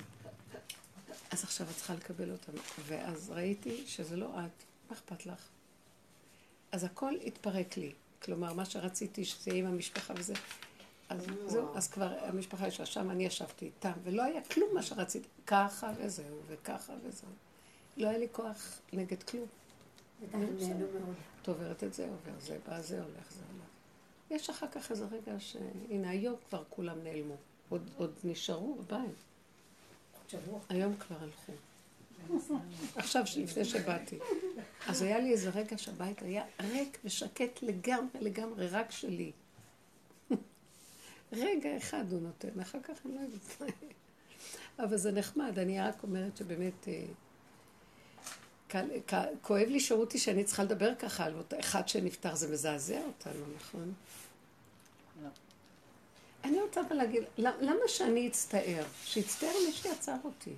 [1.30, 2.52] אז עכשיו את צריכה לקבל אותם.
[2.86, 5.48] ואז ראיתי שזה לא את, מה אכפת לך?
[6.72, 7.92] אז הכל התפרק לי.
[8.22, 10.34] כלומר, מה שרציתי שזה יהיה עם המשפחה וזה,
[11.08, 15.28] אז זהו, אז כבר המשפחה ישבה שם, אני ישבתי איתם, ולא היה כלום מה שרציתי.
[15.46, 17.28] ככה וזהו, וככה וזהו.
[17.96, 19.46] לא היה לי כוח נגד כלום.
[21.42, 23.53] את עוברת את זה, עובר זה, בא זה, הולך זה.
[24.30, 27.36] יש אחר כך איזה רגע שהנה היום כבר כולם נעלמו.
[27.68, 29.14] עוד, עוד נשארו בבית.
[30.68, 31.52] היום כבר הלכו.
[32.96, 34.18] עכשיו, לפני שבאתי.
[34.86, 39.32] אז היה לי איזה רגע שהבית היה ריק ושקט לגמרי, לגמרי, רק שלי.
[41.32, 43.74] רגע אחד הוא נותן, אחר כך אני לא יודעת.
[44.78, 46.88] אבל זה נחמד, אני רק אומרת שבאמת...
[49.42, 53.92] כואב לי שאותי שאני צריכה לדבר ככה על אותו אחד שנפטר, זה מזעזע אותנו, נכון?
[55.22, 55.28] לא.
[56.44, 58.84] אני רוצה אבל להגיד, למ- למה שאני אצטער?
[59.04, 60.50] שיצטער מי שיצר אותי.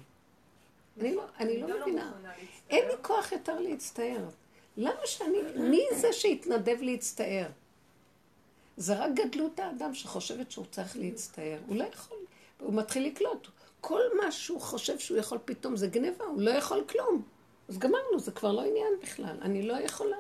[1.01, 2.05] אני לא, אני לא גם מבינה.
[2.11, 2.45] מוכנה להצטער.
[2.71, 4.29] אין לי כוח יותר להצטער.
[4.77, 7.47] למה שאני, מי זה שיתנדב להצטער?
[8.77, 11.59] זה רק גדלות האדם שחושבת שהוא צריך להצטער.
[11.67, 12.19] הוא לא יכול,
[12.61, 13.49] הוא מתחיל לקלוט.
[13.81, 17.23] כל מה שהוא חושב שהוא יכול פתאום זה גניבה, הוא לא יכול כלום.
[17.69, 19.37] אז גמרנו, זה כבר לא עניין בכלל.
[19.43, 20.17] אני לא יכולה.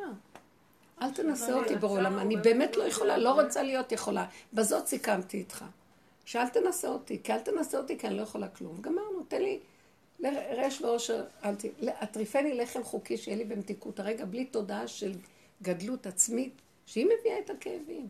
[1.02, 4.26] אל תנסה אותי בעולם, אני באמת לא יכולה, לא רוצה להיות יכולה.
[4.52, 5.64] בזאת סיכמתי איתך.
[6.24, 8.80] שאל תנסה אותי, כי אל תנסה אותי, כי אני לא יכולה כלום.
[8.80, 9.60] גמרנו, תן לי
[10.56, 11.64] רש ואושר, אל ת...
[12.02, 15.12] אטריפני לחם חוקי שיהיה לי במתיקות הרגע, בלי תודעה של
[15.62, 16.52] גדלות עצמית,
[16.86, 18.08] שהיא מביאה את הכאבים.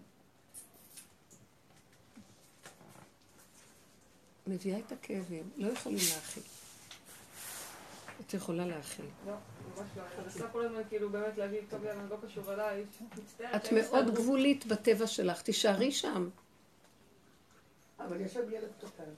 [4.46, 6.42] מביאה את הכאבים, לא יכולים להכיל.
[8.20, 9.04] את יכולה להכיל.
[9.26, 10.02] לא, ממש לא.
[10.02, 12.84] אני מנסה כל הזמן כאילו באמת להגיד, טוב יאללה, לא קשור אליי,
[13.18, 13.66] מצטערת.
[13.66, 16.28] את מאוד הסתדרו." גבולית בטבע שלך, תישארי שם.
[18.00, 19.10] אבל יושב ילד קטן.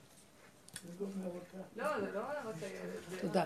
[1.75, 3.21] לא, זה לא הערת הילד.
[3.21, 3.45] תודה.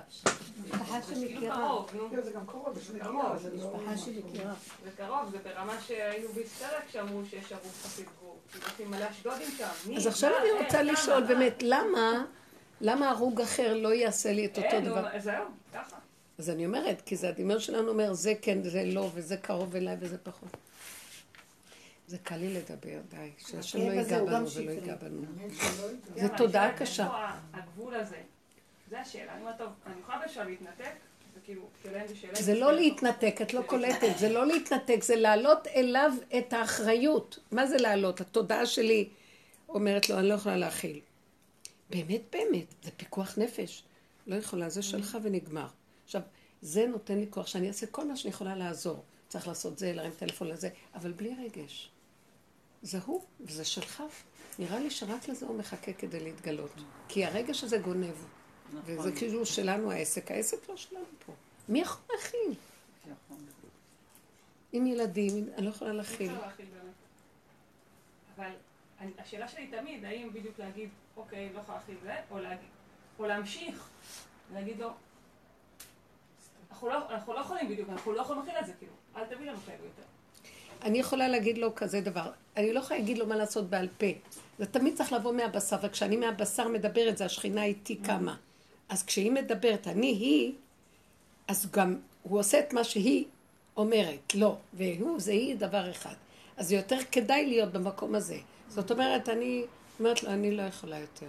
[0.64, 1.56] משפחה זה כאילו שמכירה.
[1.56, 2.10] קרוב, נו.
[2.10, 3.78] כן, זה גם קרוב, יש נגיעה, קרוב, זה לא...
[3.78, 4.54] משפחה שמכירה.
[4.84, 8.40] זה קרוב, זה ברמה שהיינו בהיסטריה כשאמרו שיש הרוג חסיד גור.
[8.78, 8.92] כאילו
[9.58, 9.96] שם.
[9.98, 10.30] אז עכשיו?
[10.40, 10.66] אני איך?
[10.66, 10.84] רוצה?
[10.84, 11.24] לשאול?
[11.24, 12.26] באמת, למה,
[12.84, 15.20] למה הרוג אחר לא יעשה לי את אותו אין, דבר?
[15.20, 15.98] זהו, ככה.
[16.38, 19.96] אז אני אומרת, כי זה הדמיון שלנו אומר, זה כן, זה לא, וזה קרוב אליי
[20.00, 20.58] וזה פחות.
[22.08, 24.72] זה קל לי לדבר, די, שהשם לא הזה ייגע בנו ולא.
[24.72, 25.22] ייגע בנו.
[26.16, 27.32] זה תודעה קשה.
[27.54, 28.18] הגבול הזה?
[28.90, 29.34] זה השאלה.
[29.34, 30.92] אני אומרת, טוב, אני יכולה בשלב להתנתק,
[31.38, 36.54] וכאילו, שלהם זה לא להתנתק, את לא קולטת, זה לא להתנתק, זה להעלות אליו את
[36.54, 37.40] האחריות.
[37.52, 38.22] מה זה להעלות?
[38.22, 39.10] התודעה שלי
[39.70, 41.00] אומרת לו, אני לא יכולה להכיל.
[41.94, 43.84] באמת, באמת, זה פיקוח נפש.
[44.28, 45.68] לא יכולה, זה שלך ונגמר.
[46.06, 46.22] עכשיו,
[46.62, 49.04] זה נותן לי כוח שאני אעשה כל מה שאני יכולה לעזור.
[49.28, 51.90] צריך לעשות זה, להרים טלפון לזה, אבל בלי רגש.
[52.82, 54.04] זה הוא, וזה שלך.
[54.60, 56.72] נראה לי שרק לזה הוא מחכה כדי להתגלות.
[57.08, 58.16] כי הרגש הזה גונב.
[58.74, 58.82] נכון.
[58.86, 61.34] וזה כאילו שלנו העסק, העסק לא שלנו פה.
[61.70, 62.54] מי יכול להכיל?
[63.04, 63.46] נכון.
[64.72, 66.32] עם ילדים, אני לא יכולה אי להכיל.
[66.32, 66.94] אפשר להכיל באמת.
[68.36, 68.52] אבל
[69.18, 72.70] השאלה שלי תמיד, האם בדיוק להגיד, אוקיי, לא יכולה להכיל זה, או להגיד,
[73.20, 73.90] או להמשיך,
[74.54, 74.90] להגיד לו,
[76.72, 79.50] אנחנו לא, אנחנו לא יכולים בדיוק, אנחנו לא יכולים להכיל את זה, כאילו, אל תביא
[79.50, 80.04] לנו כאלו יותר.
[80.82, 84.06] אני יכולה להגיד לו כזה דבר, אני לא יכולה להגיד לו מה לעשות בעל פה.
[84.60, 88.36] זה תמיד צריך לבוא מהבשר, וכשאני מהבשר מדברת, זה השכינה איתי קמה.
[88.90, 90.54] אז כשהיא מדברת, אני היא,
[91.48, 93.26] אז גם הוא עושה את מה שהיא
[93.78, 94.58] אומרת, לא.
[94.74, 96.14] והוא, זה היא דבר אחד.
[96.58, 98.38] אז זה יותר כדאי להיות במקום הזה.
[98.74, 99.66] זאת אומרת, אני
[100.00, 101.28] אומרת לו, אני לא יכולה יותר.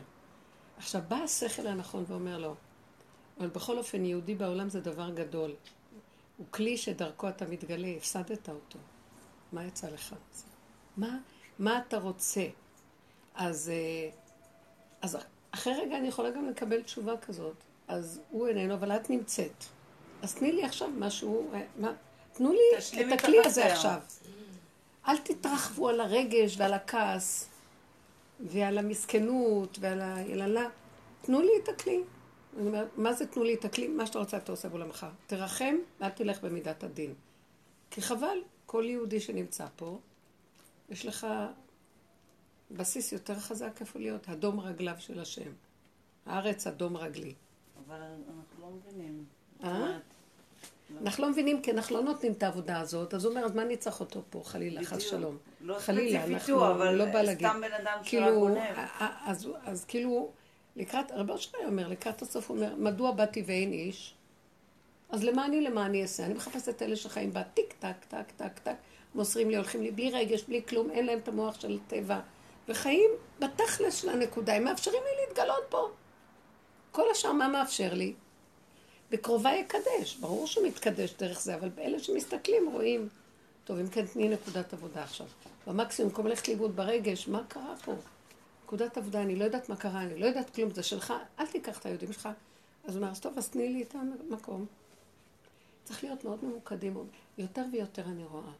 [0.76, 2.54] עכשיו, בא השכל הנכון ואומר לו,
[3.38, 5.54] אבל בכל אופן, יהודי בעולם זה דבר גדול.
[6.36, 8.78] הוא כלי שדרכו אתה מתגלה, הפסדת אותו.
[9.52, 10.14] מה יצא לך?
[10.96, 11.18] מה,
[11.58, 12.46] מה אתה רוצה?
[13.34, 14.10] אז, אה,
[15.02, 15.18] אז
[15.50, 17.56] אחרי רגע אני יכולה גם לקבל תשובה כזאת.
[17.88, 19.64] אז הוא איננו, אבל את נמצאת.
[20.22, 21.92] אז תני לי עכשיו משהו, אה, מה,
[22.32, 23.72] תנו לי את הכלי הזה.
[23.72, 23.98] עכשיו.
[25.08, 27.48] אל תתרחבו על הרגש ועל הכעס
[28.40, 30.68] ועל המסכנות ועל היללה.
[31.22, 32.02] תנו לי את הכלי.
[32.58, 33.88] אני אומרת, מה זה תנו לי את הכלי?
[33.88, 35.06] מה שאתה רוצה אתה עושה בעולמך.
[35.26, 37.14] תרחם ואל תלך במידת הדין.
[37.90, 39.98] כי חבל, כל יהודי שנמצא פה,
[40.90, 41.26] יש לך
[42.70, 45.52] בסיס יותר חזק איפה להיות, הדום רגליו של השם.
[46.26, 47.34] הארץ אדום רגלי.
[47.86, 49.24] אבל אנחנו לא מבינים.
[49.64, 49.98] אה?
[51.02, 53.62] אנחנו לא מבינים כי אנחנו לא נותנים את העבודה הזאת, אז הוא אומר, אז מה
[53.62, 55.02] אני צריך אותו פה, חלילה, חס.
[55.02, 55.36] שלום.
[55.60, 57.48] לא חלילה, אנחנו אבל לא בא להגיד.
[57.48, 58.48] סתם בן אדם כאילו,
[59.24, 60.30] אז, אז כאילו,
[60.76, 64.14] לקראת, רבי אושר אומר, לקראת הסוף הוא אומר, מדוע באתי ואין איש?
[65.10, 66.24] אז למה אני, למה אני אעשה?
[66.26, 68.74] אני מחפשת את אלה שחיים בה טיק טק, טק, טק, טק,
[69.14, 72.20] מוסרים לי, הולכים לי בלי רגש, בלי כלום, אין להם את המוח של טבע,
[72.68, 75.88] וחיים בתכלס של הנקודה, הם מאפשרים לי להתגלות פה.
[76.90, 78.14] כל השאר מה מאפשר לי?
[79.10, 83.08] בקרובה יקדש, ברור שהוא מתקדש דרך זה, אבל אלה שמסתכלים רואים,
[83.64, 85.26] טוב, אם כן תני נקודת עבודה עכשיו.
[85.66, 87.94] במקסימום, במקום ללכת לאיבוד ברגש, מה קרה פה?
[88.64, 91.78] נקודת עבודה, אני לא יודעת מה קרה, אני לא יודעת כלום, זה שלך, אל תיקח
[91.78, 92.28] את היהודים שלך.
[92.84, 94.66] אז הוא אומר, טוב, אז תני לי את המקום.
[95.84, 96.96] צריך להיות מאוד ממוקדים.
[97.38, 98.52] יותר ויותר אני רואה.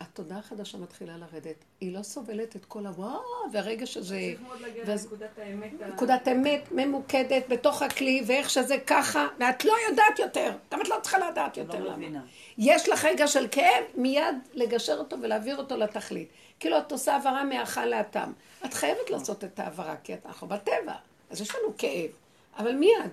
[0.00, 1.56] התודעה החדשה מתחילה לרדת.
[1.80, 3.20] היא לא סובלת את כל הוואו,
[3.52, 4.14] והרגש הזה...
[4.36, 5.70] צריך מאוד להגיע ואז- לנקודת האמת.
[5.94, 10.52] נקודת אמת ממוקדת בתוך הכלי, ואיך שזה ככה, ואת לא יודעת יותר.
[10.72, 11.96] גם את לא צריכה לדעת יותר לא למה.
[11.96, 12.22] מבינה.
[12.58, 16.28] יש לך רגע של כאב, מיד לגשר אותו ולהעביר אותו לתכלית.
[16.60, 18.32] כאילו את עושה העברה מהאכל להטעם.
[18.64, 20.94] את חייבת לעשות את ההעברה, כי אנחנו בטבע,
[21.30, 22.10] אז יש לנו כאב.
[22.58, 23.10] אבל מיד,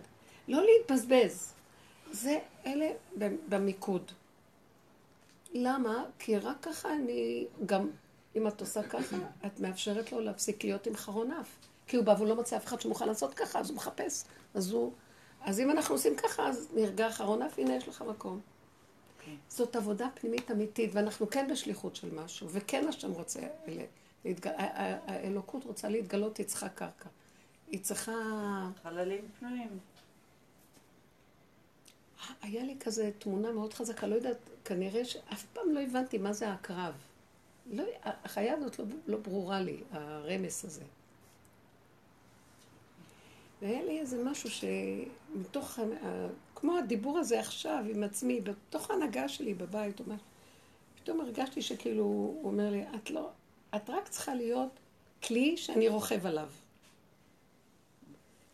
[0.48, 1.54] לא להתבזבז.
[2.12, 2.88] זה אלה
[3.50, 4.12] במיקוד.
[5.52, 6.04] למה?
[6.20, 7.90] כי רק ככה אני, גם
[8.36, 11.48] אם את עושה ככה, את מאפשרת לו להפסיק להיות עם חרון אף.
[11.88, 14.24] כי הוא בא והוא לא מוצא אף אחד שמוכן לעשות ככה, אז הוא מחפש.
[14.54, 14.94] אז הוא...
[15.42, 18.40] אז אם אנחנו עושים ככה, אז נרגע חרון אף, הנה יש לך מקום.
[19.50, 23.82] זאת עבודה פנימית אמיתית, ואנחנו כן בשליחות של משהו, וכן השם רוצה, ל-
[24.26, 24.48] להתג...
[24.48, 27.10] ה- ה- האלוקות רוצה להתגלות, היא צריכה קרקע.
[27.68, 28.12] היא צריכה...
[28.84, 29.80] חללים פנויים.
[32.42, 36.52] היה לי כזה תמונה מאוד חזקה, לא יודעת, כנראה שאף פעם לא הבנתי מה זה
[36.52, 36.94] הקרב.
[37.72, 40.84] לא, החיה הזאת לא, לא ברורה לי, הרמס הזה.
[43.62, 45.80] והיה לי איזה משהו שמתוך,
[46.56, 50.26] כמו הדיבור הזה עכשיו עם עצמי, בתוך ההנהגה שלי בבית, או משהו,
[50.96, 53.30] פתאום הרגשתי שכאילו, הוא אומר לי, את לא,
[53.76, 54.70] את רק צריכה להיות
[55.24, 56.50] כלי שאני רוכב עליו.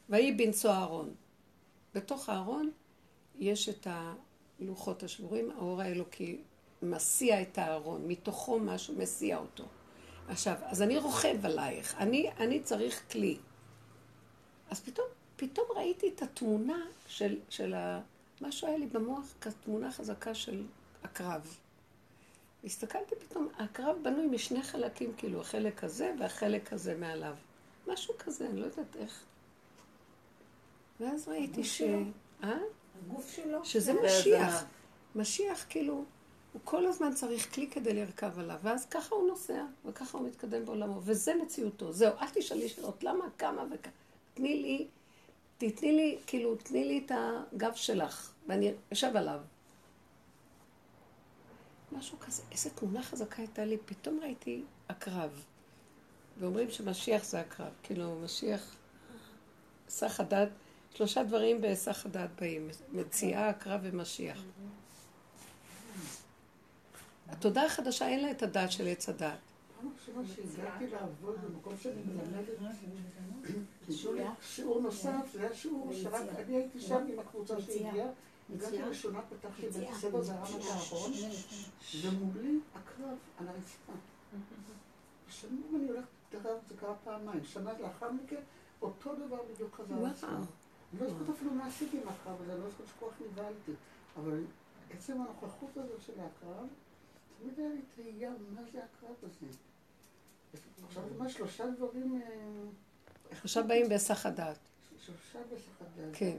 [0.09, 1.13] ויהי בנשוא הארון.
[1.95, 2.71] בתוך הארון
[3.39, 6.37] יש את הלוחות השבורים, האור האלוקי
[6.81, 9.63] מסיע את הארון, מתוכו משהו מסיע אותו.
[10.27, 13.37] עכשיו, אז אני רוכב עלייך, אני, אני צריך כלי.
[14.69, 18.01] אז פתאום, פתאום ראיתי את התמונה של, של ה...
[18.41, 20.63] משהו היה לי במוח, כתמונה חזקה של
[21.03, 21.57] הקרב.
[22.63, 27.35] הסתכלתי פתאום, הקרב בנוי משני חלקים, כאילו, החלק הזה והחלק הזה מעליו.
[27.87, 29.23] משהו כזה, אני לא יודעת איך.
[30.99, 31.81] ואז ראיתי ש...
[32.43, 32.57] אה?
[33.05, 33.65] הגוף שלו.
[33.65, 34.65] שזה זה משיח.
[35.15, 36.05] משיח, כאילו,
[36.53, 40.65] הוא כל הזמן צריך כלי כדי לרכב עליו, ואז ככה הוא נוסע, וככה הוא מתקדם
[40.65, 41.91] בעולמו, וזה מציאותו.
[41.91, 43.93] זהו, אל תשאלי שאלות, למה, כמה וכמה.
[44.33, 44.87] תני לי,
[45.57, 49.39] תתני לי, כאילו, תני לי את הגב שלך, ואני אשב עליו.
[51.91, 55.43] משהו כזה, איזה תמונה חזקה הייתה לי, פתאום ראיתי הקרב.
[56.39, 58.75] ואומרים שמשיח זה הקרב, כאילו, משיח,
[59.89, 60.49] סך הדת,
[60.97, 64.41] שלושה דברים בהיסח הדעת באים, מציאה, הקרב ומשיח.
[67.27, 69.37] התודעה החדשה אין לה את הדעת של עץ הדעת.
[69.81, 72.59] פעם ראשונה שהגעתי לעבוד במקום שאני מלמדת
[74.41, 78.07] שיעור נוסף, זה היה שיעור שרק אני הייתי שם עם הקבוצה שהגיעה,
[78.53, 81.11] הגעתי ראשונה, פתחתי בית הספר, זה הרמת האחרון,
[82.01, 83.93] ומולי הקרב על הרצפה.
[85.29, 86.07] שנים אני הולכת,
[86.69, 88.41] זה קרה פעמיים, שנה לאחר מכן,
[88.81, 89.95] אותו דבר בדיוק חזר
[90.99, 93.71] לא זוכרת אפילו מה עשיתי עם הקרב הזה, אני לא זוכרת שכוח נבהלתי,
[94.17, 94.43] אבל
[94.91, 96.67] עצם הנוכחות הזאת של הקרב,
[97.39, 99.51] תמיד היה לי תהייה, מה זה הקרב הזה?
[100.87, 104.57] עכשיו את אומרת שלושה דברים, אה, עכשיו באים בהיסח הדעת.
[105.05, 106.15] שלושה בסך הדעת.
[106.17, 106.37] כן.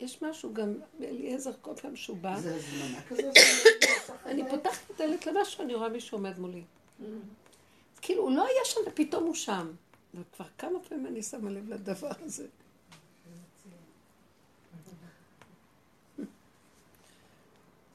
[0.00, 2.60] יש משהו גם, אליעזר כל פעם שהוא בא, זה
[4.26, 4.50] אני?
[4.50, 6.64] פותחת את הדלת למשהו, אני רואה מישהו עומד מולי.
[8.00, 9.72] כאילו, הוא לא היה שם ופתאום הוא שם.
[10.14, 12.46] וכבר כמה פעמים אני שמה לב לדבר הזה.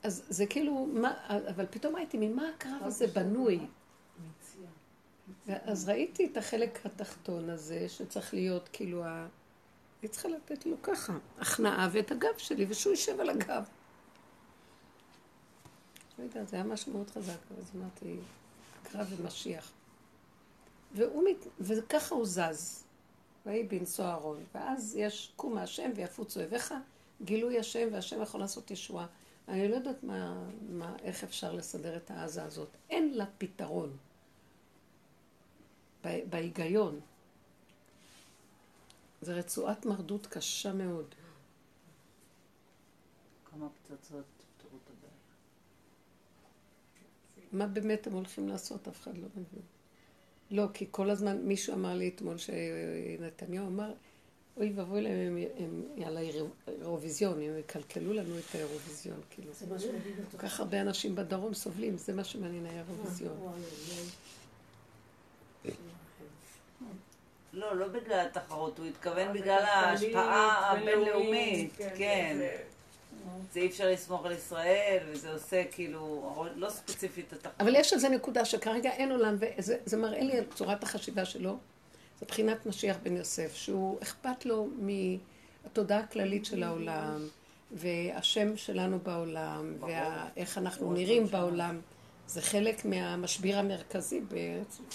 [0.04, 1.14] אז זה כאילו, מה,
[1.50, 3.60] אבל פתאום הייתי, ממה הקרב הזה בנוי?
[5.48, 9.28] אז ראיתי את החלק התחתון הזה, שצריך להיות כאילו ה...
[10.02, 13.64] אני צריכה לתת לו ככה, הכנעה ואת הגב שלי, ושהוא יישב על הגב.
[16.20, 18.16] לא יודעת, זה היה משהו מאוד חזק, אז אמרתי,
[18.82, 19.72] הקרב ומשיח.
[20.92, 21.48] והוא מת...
[21.60, 22.84] וככה הוא זז.
[23.46, 24.44] ויהי בנשוא אהרון.
[24.56, 26.74] ואז יש קום מהשם ויפוץ אויביך,
[27.22, 29.08] גילוי השם, והשם יכול לעשות ישועה.
[29.48, 32.70] אני לא יודעת מה, מה, איך אפשר לסדר את העזה הזאת.
[32.90, 33.98] אין לה פתרון.
[36.04, 37.00] בהיגיון.
[39.22, 41.16] זו רצועת מרדות קשה מאוד.
[43.46, 45.14] כמה פצצות תפתרו את הבעיה.
[47.52, 48.88] מה באמת הם הולכים לעשות?
[48.88, 49.79] אף אחד לא מבין.
[50.52, 53.92] לא, כי כל הזמן מישהו אמר לי אתמול שנתניהו אמר,
[54.58, 55.38] אוי ואבוי להם הם,
[55.98, 59.54] הם על האירוויזיון, הם יקלקלו לנו את האירוויזיון, כאילו.
[59.54, 60.38] זה מה שמדאיג אותו.
[60.38, 63.54] כל כך הרבה אנשים בדרום סובלים, זה מה שמעניין האירוויזיון.
[67.54, 71.74] לא, לא בגלל התחרות, הוא התכוון זה בגלל ההשפעה בינלאומי, הבינלאומית.
[71.78, 72.38] כן, כן.
[73.54, 77.56] זה- אי אפשר לסמוך על ישראל, וזה עושה כאילו, לא ספציפית התחרות.
[77.60, 81.58] אבל יש איזו נקודה שכרגע אין עולם, וזה זה מראה לי על צורת החשיבה שלו,
[82.20, 87.28] זה בחינת משיח בן יוסף, שהוא אכפת לו מהתודעה הכללית של העולם,
[87.72, 91.80] והשם שלנו בעולם, ואיך אנחנו נראים בעולם.
[92.28, 94.22] זה חלק מהמשביר המרכזי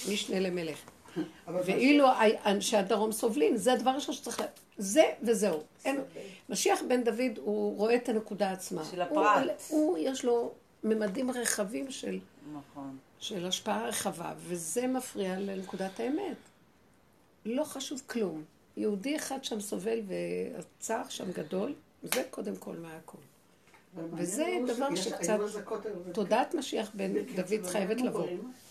[0.06, 0.78] במשנה למלך.
[1.66, 2.06] ואילו
[2.46, 4.44] אנשי הדרום סובלים, זה הדבר הראשון שצריך ל...
[4.78, 5.62] זה וזהו.
[5.84, 6.00] אין...
[6.48, 8.84] משיח בן דוד, הוא רואה את הנקודה עצמה.
[8.84, 9.50] של הפרט.
[9.68, 10.52] הוא, הוא, יש לו
[10.84, 12.18] ממדים רחבים של,
[12.52, 12.96] נכון.
[13.18, 16.36] של השפעה רחבה, וזה מפריע לנקודת האמת.
[17.46, 18.44] לא חשוב כלום.
[18.76, 23.18] יהודי אחד שם סובל והצער שם גדול, זה קודם כל מהכל.
[24.12, 25.38] וזה דבר שקצת-.
[26.12, 28.26] תודעת משיח בן דוד חייבת לבוא.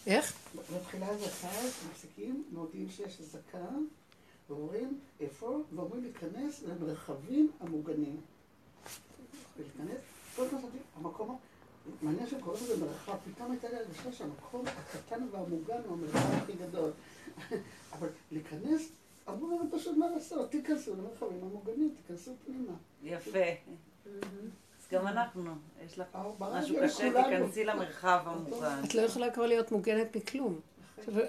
[0.08, 0.34] איך?
[0.76, 1.48] מתחילה אזעקה,
[1.92, 3.68] מפסיקים, מודיעים שיש אזעקה,
[4.50, 8.18] ואומרים איפה, ואומרים להיכנס למרחבים המוגנים.
[9.58, 10.02] ולהיכנס,
[10.36, 10.60] כל הזמן
[10.98, 11.38] המקום,
[12.02, 16.54] מעניין שהם קוראים לזה מרחב, פתאום הייתה לי הרגשה שהמקום הקטן והמוגן הוא המרחב הכי
[16.54, 16.92] גדול.
[17.94, 18.90] אבל להיכנס,
[19.30, 22.74] אמרו להם פשוט מה לעשות, תיכנסו למרחבים המוגנים, תיכנסו פנימה.
[23.04, 23.40] יפה.
[24.94, 25.52] גם אנחנו,
[25.86, 27.24] יש לך ארבעה משהו קשה.
[27.24, 28.82] תיכנסי למרחב המוגן.
[28.86, 30.60] את לא יכולה כבר להיות מוגנת מכלום.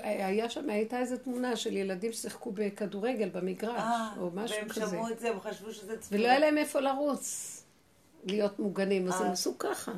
[0.02, 4.86] היה שם, הייתה איזו תמונה של ילדים ששיחקו בכדורגל במגרש, אה, או משהו והם כזה.
[4.86, 6.18] שמעו את זה, הם חשבו שזה צפון.
[6.18, 7.62] ולא היה להם איפה לרוץ,
[8.24, 9.32] להיות מוגנים, אז הם אה.
[9.32, 9.92] עשו ככה.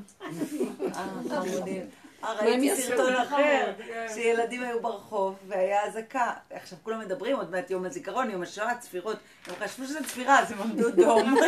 [2.26, 2.82] מה ראיתי?
[2.82, 4.06] סרטון אחר, חמוד, כן.
[4.14, 6.32] שילדים היו ברחוב והיה אזעקה.
[6.50, 9.16] עכשיו כולם מדברים, עוד מעט יום הזיכרון, יום השואה, צפירות.
[9.46, 11.34] הם חשבו שזה צפירה, אז הם עמדו דום.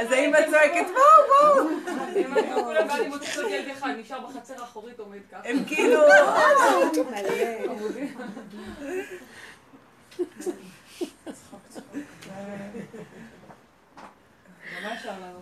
[0.00, 1.68] אז האמא צועקת, בואו, בואו.
[2.16, 5.48] הם עמדו כולם בעד עם עוד ילד אחד, נשאר בחצר האחורית עומד ככה.
[5.48, 6.00] הם כאילו...
[14.82, 15.40] ממש שם לנו.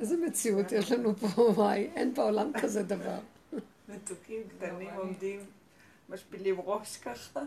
[0.00, 3.18] איזה מציאות יש לנו פה, וואי, אין בעולם כזה דבר.
[3.88, 5.40] מתוקים קטנים עומדים,
[6.08, 7.40] משפילים ראש ככה.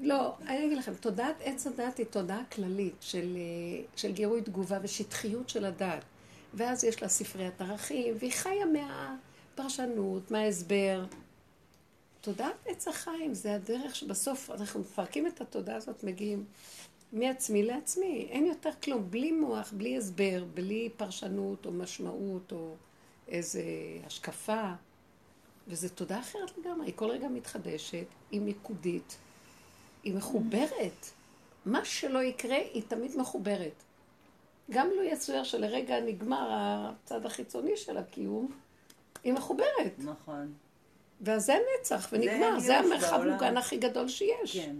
[0.00, 4.78] לא, אני אגיד לכם, תודעת עץ הדת היא תודעה כללית של, אה, של גירוי תגובה
[4.82, 6.04] ושטחיות של הדת.
[6.54, 11.04] ואז יש לה ספריית ערכים, והיא חיה מהפרשנות, מההסבר.
[12.20, 16.44] תודעת עץ החיים זה הדרך שבסוף אנחנו מפרקים את התודעה הזאת, מגיעים
[17.12, 18.26] מעצמי לעצמי.
[18.30, 22.74] אין יותר כלום, בלי מוח, בלי הסבר, בלי פרשנות או משמעות או
[23.28, 23.62] איזה
[24.06, 24.72] השקפה.
[25.68, 29.16] וזו תודעה אחרת לגמרי, היא כל רגע מתחדשת, היא מיקודית,
[30.02, 31.10] היא מחוברת.
[31.66, 33.82] מה שלא יקרה, היא תמיד מחוברת.
[34.70, 38.52] גם לו יצויר שלרגע נגמר הצד החיצוני של הקיום,
[39.24, 39.92] היא מחוברת.
[39.98, 40.52] נכון.
[41.20, 43.22] ואז זה נצח ונגמר, זה יופי המרחב.
[43.32, 44.56] מוגן הכי גדול שיש.
[44.56, 44.76] כן.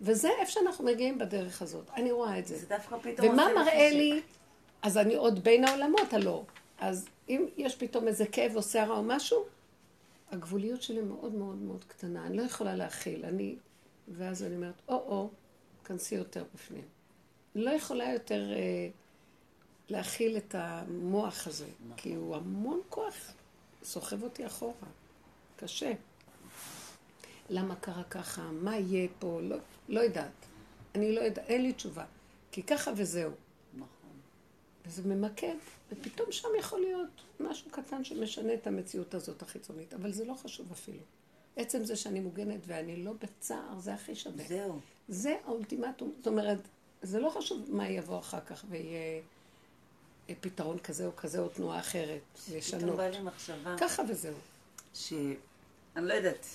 [0.00, 1.90] וזה איפה שאנחנו מגיעים בדרך הזאת.
[1.96, 2.58] אני רואה את זה.
[2.58, 3.90] זה דווקא פתאום ומה מראה.
[3.90, 4.22] לי,
[4.82, 6.44] אז אני עוד בין העולמות, הלא.
[6.78, 9.44] אז אם יש פתאום איזה כאב או שערה או משהו,
[10.30, 13.24] הגבוליות שלי מאוד מאוד מאוד קטנה, אני לא יכולה להכיל.
[13.24, 13.56] אני,
[14.08, 15.28] ואז אני אומרת, או-או,
[15.84, 16.84] כנסי יותר בפנים.
[17.56, 18.88] אני לא יכולה יותר אה,
[19.88, 21.66] להכיל את המוח הזה,
[21.96, 23.14] כי הוא המון כוח,
[23.82, 24.72] סוחב אותי אחורה.
[25.56, 25.92] קשה.
[27.48, 28.42] למה קרה ככה?
[28.52, 29.40] מה יהיה פה?
[29.42, 29.56] לא,
[29.88, 30.30] לא יודעת.
[30.94, 32.04] אני לא יודעת, אין לי תשובה.
[32.52, 33.30] כי ככה וזהו.
[33.74, 34.10] נכון.
[34.86, 35.54] וזה ממקד,
[35.92, 40.72] ופתאום שם יכול להיות משהו קטן שמשנה את המציאות הזאת החיצונית, אבל זה לא חשוב
[40.72, 40.98] אפילו.
[41.56, 44.44] עצם זה שאני מוגנת ואני לא בצער, זה הכי שווה.
[44.44, 44.80] זהו.
[45.08, 46.12] זה האולטימטום.
[46.16, 46.58] זאת אומרת,
[47.02, 49.22] זה לא חשוב מה יבוא אחר כך ויהיה
[50.40, 52.96] פתרון כזה או כזה או תנועה אחרת, פתאום לשנות.
[52.96, 53.76] בא לי מחשבה.
[53.80, 54.34] ככה וזהו.
[54.94, 55.12] ש...
[55.96, 56.46] אני לא יודעת,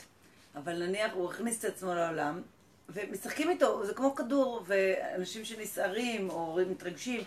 [0.55, 2.41] אבל נניח הוא הכניס את עצמו לעולם,
[2.89, 7.21] ומשחקים איתו, זה כמו כדור, ואנשים שנסערים או מתרגשים,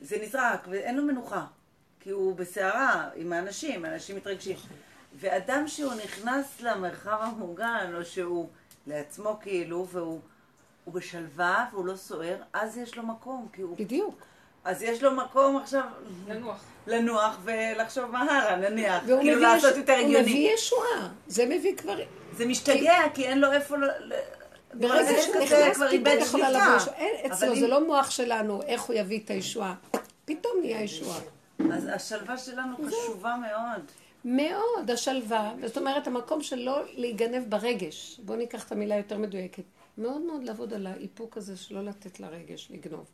[0.00, 1.44] זה נזרק, ואין לו מנוחה.
[2.00, 4.56] כי הוא בסערה עם האנשים, האנשים מתרגשים.
[5.14, 8.48] ואדם שהוא נכנס למרחב המוגן, או שהוא
[8.86, 10.20] לעצמו כאילו, והוא
[10.88, 13.76] הוא בשלווה והוא לא סוער, אז יש לו מקום, כי הוא...
[13.76, 14.22] בדיוק.
[14.64, 15.84] אז יש לו מקום עכשיו
[16.28, 16.64] לנוח.
[16.86, 19.04] לנוח ולחשוב מה הלאה, נניח.
[19.04, 19.78] כאילו לעשות יש...
[19.78, 20.22] יותר הוא הגיוני.
[20.22, 21.08] מביא ישועה.
[21.26, 21.98] זה מביא כבר...
[22.38, 23.76] זה משתגע, כי אין לו איפה...
[24.74, 26.76] ברגע שהוא נכנס, כבר פתאום איבד שליטה.
[26.96, 29.74] אין, אצלו זה לא מוח שלנו, איך הוא יביא את הישועה.
[30.24, 31.20] פתאום נהיה ישועה.
[31.72, 33.82] אז השלווה שלנו חשובה מאוד.
[34.24, 39.62] מאוד, השלווה, זאת אומרת, המקום של לא להיגנב ברגש, בואו ניקח את המילה יותר מדויקת,
[39.98, 43.06] מאוד מאוד לעבוד על האיפוק הזה שלא לתת לרגש לגנוב.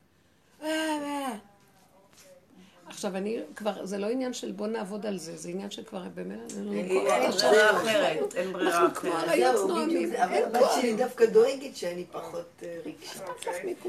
[2.94, 6.40] עכשיו, אני כבר, זה לא עניין של בוא נעבוד על זה, זה עניין שכבר במילא
[6.50, 6.88] אין לנו אין.
[6.90, 9.28] אין ברירה אחרת, אין ברירה אנחנו כמו אחרת.
[9.28, 9.90] אריות אבל
[10.34, 10.80] אין הבת כוח.
[10.80, 13.22] שלי דווקא דואגת שאני פחות אה, רגשית.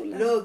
[0.06, 0.40] לא,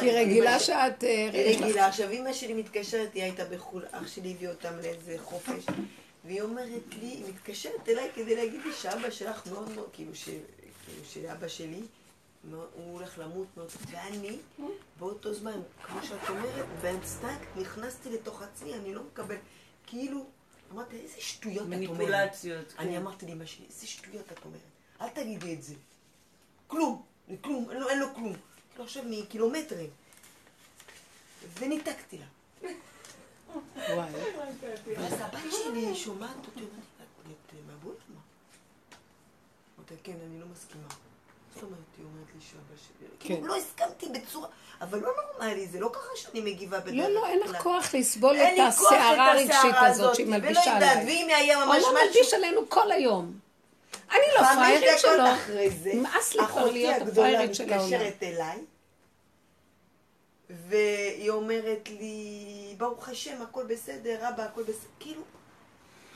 [0.00, 1.04] כי רגילה שאת...
[1.04, 1.86] אה, רגילה.
[1.86, 5.64] עכשיו אמא שלי מתקשרת, היא הייתה בחו"ל, אח שלי הביא אותם לאיזה חופש,
[6.24, 6.68] והיא אומרת
[7.02, 11.48] לי, היא מתקשרת אליי כדי להגיד לי שאבא שלך מאוד מאוד, כאילו, ש- כאילו שאבא
[11.48, 11.80] שלי,
[12.50, 14.38] הוא הולך למות מאוד, ואני,
[14.98, 19.36] באותו זמן, כמו שאת אומרת, באינסטינקט נכנסתי לתוך עצמי, אני לא מקבל,
[19.86, 20.26] כאילו,
[20.72, 21.78] אמרתי, איזה שטויות את אומרת.
[21.78, 22.72] מניפולציות.
[22.72, 22.82] כן.
[22.82, 24.60] אני אמרתי לאמא שלי, איזה שטויות את אומרת,
[25.00, 25.74] אל תגידי את זה.
[26.66, 27.02] כלום,
[27.40, 28.36] כלום, אין לו, אין לו כלום.
[28.70, 29.90] כאילו עכשיו מקילומטרים.
[31.58, 32.26] וניתקתי לה.
[33.94, 34.12] וואי.
[34.96, 38.20] ואז הבת שלי שומעת אותי, אומרת, לי, את מבול מה?
[39.78, 40.88] אמרתי, כן, אני לא מסכימה.
[41.54, 43.08] זאת אומרת, היא אומרת לי שאבא שלי...
[43.20, 43.26] כן.
[43.26, 44.48] כאילו, לא הסכמתי בצורה...
[44.80, 47.02] אבל לא נורמלי, זה לא ככה שאני מגיבה בדרך כלל.
[47.02, 51.04] לא, לא, אין לך כוח לסבול את הסערה הרגשית הזאת שהיא ולא מלבישה יודעת, עליי.
[51.06, 51.92] ואם היה ממש משהו...
[51.92, 53.38] מלביש עלינו כל היום.
[54.10, 55.24] אני לא פריירית שלו.
[55.94, 58.00] נמאס לי כבר אחותי להיות הגדולה הפריירית של העולם.
[58.00, 58.58] מתקשרת אליי,
[60.50, 64.88] והיא אומרת לי, ברוך השם, הכל בסדר, אבא, הכל בסדר.
[65.00, 65.22] כאילו,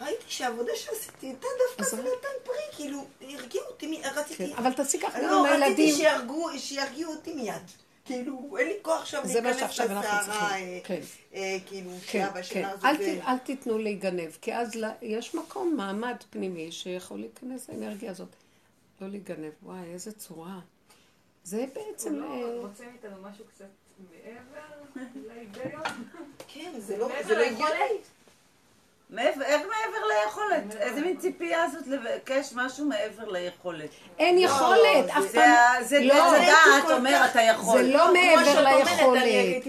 [0.00, 2.02] ראיתי שהעבודה שעשיתי איתה דווקא זה?
[2.02, 4.48] נתן פרי, כאילו, הרגיעו אותי, רציתי...
[4.48, 5.96] כן, אבל תעשי ככה גם לא, עם רציתי הילדים.
[5.96, 7.62] שירגעו, שירגיעו אותי מיד.
[8.04, 10.56] כאילו, אין לי כוח עכשיו להיכנס לסערה.
[10.56, 11.00] אה, כן.
[11.34, 12.42] אה, כאילו, כן, שאבא כן.
[12.42, 13.18] שלה אל, זה...
[13.22, 14.70] ת, אל תיתנו להיגנב, כי אז
[15.02, 18.28] יש מקום, מעמד פנימי, שיכול להיכנס לאנרגיה הזאת.
[19.00, 19.52] לא להיגנב.
[19.62, 20.60] וואי, איזה צורה.
[21.44, 22.22] זה בעצם...
[22.22, 23.64] הוא אה, לא מוצא מאיתנו משהו קצת
[24.10, 25.82] מעבר להיגיון?
[26.48, 27.14] כן, זה לא לא?
[27.44, 27.98] הגיוני.
[29.10, 30.80] מעבר- איך מעבר ליכולת?
[30.80, 33.90] איזה מין ציפייה זאת לבקש משהו מעבר ליכולת?
[34.18, 35.82] אין יכולת, אף זה פעם...
[35.84, 36.30] זה לא.
[36.30, 37.82] זה דעת אומר אתה יכול.
[37.82, 39.22] זה לא מעבר ליכולת.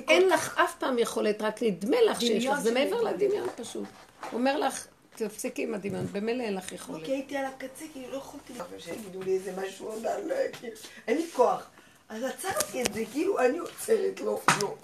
[0.08, 2.60] אין לך אף פעם יכולת, רק נדמה לך שיש לך.
[2.60, 3.02] זה מעבר.
[3.02, 3.84] לדמיון פשוט.
[4.32, 7.06] הוא אומר לך, תפסיקי עם הדמיון, במילא אין לך יכולת.
[7.06, 10.32] כי הייתי על הקצה, כאילו לא יכולתי שיגידו לי איזה משהו עוד על...
[10.60, 10.76] כאילו,
[11.08, 11.68] אין לי כוח.
[12.10, 14.76] אז עצרתי את זה, כאילו אני עוצרת, לא, לא.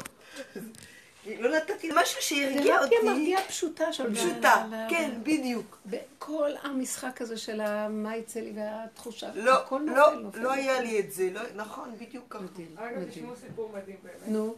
[1.39, 2.95] לא נתתי משהו שהרגיע אותי.
[3.05, 5.77] מרגיעה פשוטה של פשוטה, כן, בדיוק.
[6.19, 9.53] כל המשחק הזה של מה יצא לי והתחושה, לא,
[9.85, 10.11] לא.
[10.33, 12.43] לא היה לי את זה, לא- נכון, בדיוק ככה.
[12.77, 13.09] אגב.
[13.09, 14.27] תשמעו סיפור מדהים באמת.
[14.27, 14.55] נו,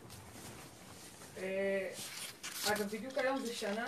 [1.38, 1.90] אה,
[2.68, 3.88] אגב, בדיוק היום זה שנה,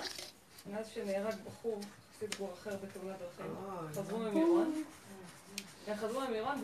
[0.71, 1.79] מאז שנהרג בחור,
[2.17, 3.55] חסיד גור אחר בתאונת דרכים.
[3.95, 4.83] חזרו ממירון.
[5.87, 6.61] הם חזרו ממירון,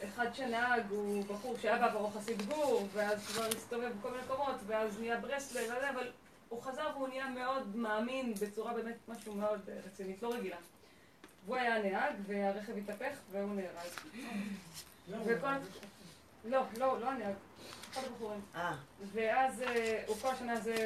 [0.00, 5.00] ואחד שנהג הוא בחור שהיה בעברו חסיד גור, ואז כבר הסתובב בכל מיני מקומות, ואז
[5.00, 6.10] נהיה ברסלב וזה, אבל
[6.48, 10.56] הוא חזר והוא נהיה מאוד מאמין בצורה באמת משהו מאוד אה, רצינית, לא רגילה.
[11.44, 13.90] והוא היה הנהג, והרכב התהפך, והוא נהרג.
[15.26, 15.48] וכל...
[16.44, 17.34] לא, לא, לא הנהג.
[17.92, 18.40] אחד הבחורים.
[18.54, 18.74] אה,
[19.12, 20.76] ואז אה, הוא כל השנה הזה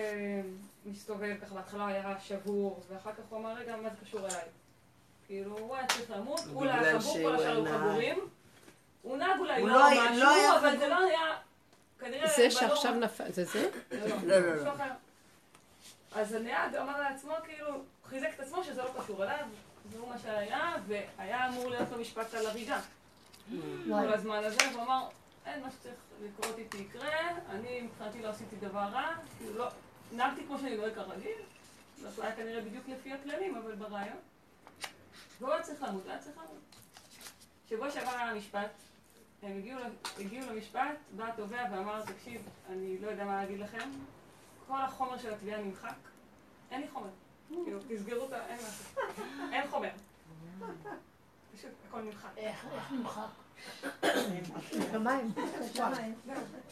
[0.87, 4.45] מסתובב, ככה בהתחלה היה שבור, ואחר כך הוא אמר, רגע, מה זה קשור אליי?
[5.27, 7.79] כאילו, הוא היה צריך למות, הוא היה חבור, כל השאר היו.
[7.79, 8.19] חבורים.
[9.03, 10.79] הוא נהג אולי הוא לא לא היה- משהו, לא אבל.
[10.79, 11.37] זה לא היה...
[12.01, 12.29] כנראה...
[12.37, 13.71] זה שעכשיו נפל, זה זה?
[13.91, 14.73] לא, לא, לא, לא.
[16.15, 19.47] אז הנהג אמר לעצמו, כאילו, חיזק את עצמו שזה לא קשור אליו,
[19.93, 22.81] והוא מה שהיה, והיה אמור להיות לו משפט על הריגה.
[23.89, 25.09] כל הזמן הזה, והוא אמר,
[25.47, 27.19] אין מה שצריך לקרות איתי יקרה,
[27.51, 29.69] אני מבחינתי לא עשיתי דבר רע, כאילו לא,
[30.13, 31.39] נהגתי כמו שאני נוהג כרגיל,
[31.99, 34.17] זה היה כנראה בדיוק לפי הכללים, אבל ברעיון.
[35.41, 36.59] והוא היה צריך למות, היה צריך למות.
[37.71, 38.71] שבוע שעבר היה משפט,
[39.43, 40.81] הם הגיעו, ל- הגיעו למשפט,
[41.17, 43.89] בא התובע ואמר, תקשיב, אני לא יודע מה להגיד לכם,
[44.69, 45.95] כל החומר של התביעה נמחק,
[46.71, 47.09] אין לי חומר.
[47.65, 48.47] כאילו, תסגרו את ה...
[48.47, 49.03] אין משהו.
[49.53, 49.89] אין חומר.
[51.57, 52.29] פשוט הכל נמחק.
[52.37, 53.23] איך נמחק?
[54.93, 55.33] שמיים.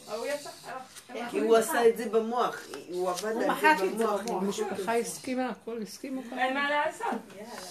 [0.09, 0.83] ההוא יצא, הלך.
[1.15, 1.39] אין כי.
[1.41, 4.21] הוא עשה את זה במוח, הוא עבד על זה במוח.
[4.31, 6.23] המשפחה הסכימה, הכל הסכימו.
[6.39, 7.09] אין מה לעשות,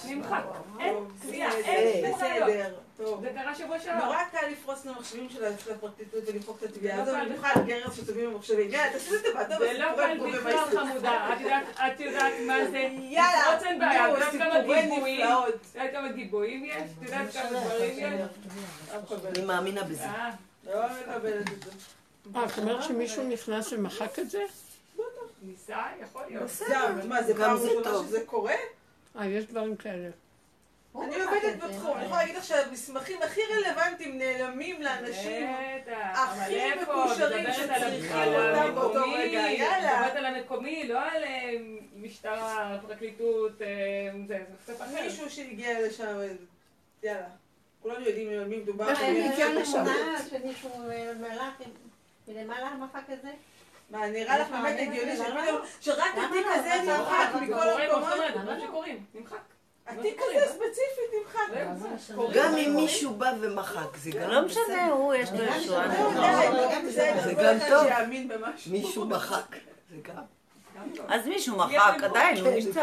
[0.08, 0.44] נמחק.
[0.80, 2.16] אין, בסדר, אין ראיות.
[2.48, 2.80] בסדר.
[3.22, 4.06] זה קרה שבוע שעבר.
[4.06, 7.94] נורא קל לפרוס למחשבים של של הפרקליטות ולמחוק את התביעה הזו, לא קל במיוחד גרב
[7.94, 8.72] שטובים במחשבים.
[8.72, 9.28] יאללה, תעשו את זה
[9.60, 14.06] זה לא קל בכלל חמודה, את יודעת- את יודעת מה זה, יאללה, לפרוץ אין בעיה,
[14.06, 15.56] את נו, יודעת כמה סיפורי גיבויים, נפלאות.
[15.56, 18.30] את יודעת כמה גיבויים יש, את יודעת כמה דברים יש.
[19.38, 20.04] אני מאמינה בזה.
[20.04, 20.30] אה,
[20.66, 21.72] לא מקבלת את זה.
[22.36, 24.44] אה, את אומרת שמישהו נכנס ומחק את זה?
[25.42, 26.52] ניסה, יכול להיות.
[26.72, 28.08] אבל מה, זה פעם ראשונה טוב.
[28.08, 28.54] שזה קורה?
[29.20, 30.10] אה, יש דברים כאלה.
[31.00, 31.58] הוא אני עובדת.
[31.58, 35.48] בתחום, אני יכולה להגיד לך שהמסמכים הכי רלוונטיים נעלמים לאנשים.
[36.14, 40.00] הכי מקושרים שצריכים אותם באותו רגע, יאללה.
[40.00, 41.52] מדברת על המקומי, לא על אה,
[41.96, 43.68] משטרה, פרקליטות, אה,
[44.28, 45.04] זה, קצת אחר.
[45.04, 46.18] מישהו שהגיע לשם,
[47.04, 47.28] יאללה.
[47.82, 48.90] כולנו יודעים על מי מדובר.
[48.90, 49.86] איך הוא הגיע לשם?
[50.30, 51.12] שמישהו אה,
[52.28, 53.32] מלמעלה מחק את זה?
[53.90, 56.54] מה, נראה לך באמת הגיוני למה שפתאום, שרק התיק לא?
[56.54, 56.98] הזה לא?
[56.98, 58.10] נמחק מכל המקומות?
[58.44, 59.59] דברים שקורים, נמחק.
[59.90, 61.78] התיק הזה ספציפית נמחק.
[61.78, 62.34] זהו, קורה.
[62.36, 65.88] גם אם מישהו בא ומחק, זה גם לא משנה, הוא יש לו ישועה.
[67.24, 67.88] זה גם טוב.
[68.72, 69.56] מישהו מחק.
[69.90, 70.24] זה גם.
[70.96, 71.06] טוב.
[71.10, 72.80] אז מישהו מחק, עדיין, הוא נשתל.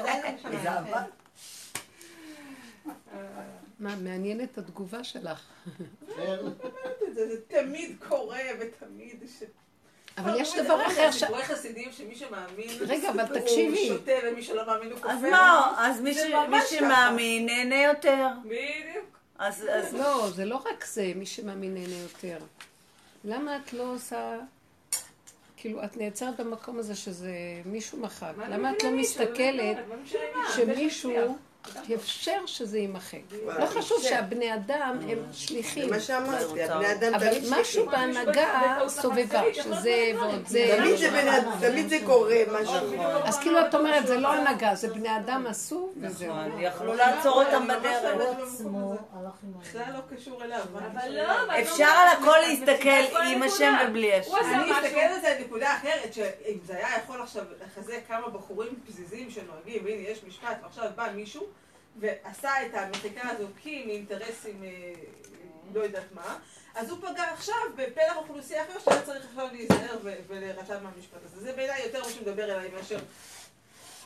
[0.00, 0.62] עדיין אין שם.
[0.62, 1.02] זה עבד.
[3.78, 5.42] מה, מעניינת התגובה שלך.
[7.14, 9.42] זה זה תמיד קורה ותמיד ש...
[10.18, 11.20] אבל יש דבר זה אחר ש...
[11.20, 13.88] סיפורי חסידים שמי שמאמין רגע, אבל הוא תקשיבי.
[13.88, 15.10] שותה ומי שלא מאמין הוא כופר.
[15.10, 16.14] אז מה, אז מי.
[16.70, 18.26] שמאמין נהנה יותר.
[18.44, 19.18] בדיוק.
[19.38, 22.38] אז אז לא, זה לא רק זה, מי שמאמין נהנה יותר.
[23.24, 24.38] למה את לא עושה...
[25.56, 27.32] כאילו, את נעצרת במקום הזה שזה
[27.64, 28.32] מישהו מחק.
[28.36, 29.76] מה למה את לא מבינה, מסתכלת
[30.56, 31.36] שמישהו.
[31.94, 33.18] אפשר שזה יימחק?
[33.46, 34.02] לא חשוב.
[34.02, 35.90] שהבני אדם הם זה שליחים.
[35.90, 37.86] מה שאמרתי, הבני אדם אבל משהו.
[37.86, 40.78] בהנהגה סובבה, שזה ועוד זה.
[41.60, 43.02] תמיד זה זה קורה משהו.
[43.24, 46.34] אז כאילו את אומרת, זה לא הנהגה, זה בני אדם עשו, וזהו.
[46.34, 48.16] נכון, יכלו לעצור אותם בדרך.
[49.60, 50.64] בכלל לא קשור אליו.
[51.10, 53.42] לא, אפשר על הכל להסתכל כל עם.
[53.42, 54.30] השם ובלי השם.
[54.30, 54.70] הוא עשה אני.
[54.70, 59.84] מסתכלת על זה נקודה אחרת, שאם זה היה יכול עכשיו לחזק כמה בחורים פזיזים שנוהגים,
[59.84, 61.46] והנה יש משפט, ועכשיו בא מישהו
[61.96, 64.92] ועשה את המחיקה הזו כי מאינטרסים, אה,
[65.74, 66.38] לא יודעת מה,
[66.74, 71.40] אז הוא פגע עכשיו בפלח אוכלוסייה אחר שהיה צריך עכשיו להיזהר ולהירתע מהמשפט הזה.
[71.40, 72.98] זה בעיניי יותר מה שמדבר אליי מאשר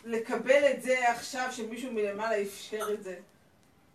[0.05, 3.17] לקבל את זה עכשיו שמישהו מלמעלה אפשר את זה.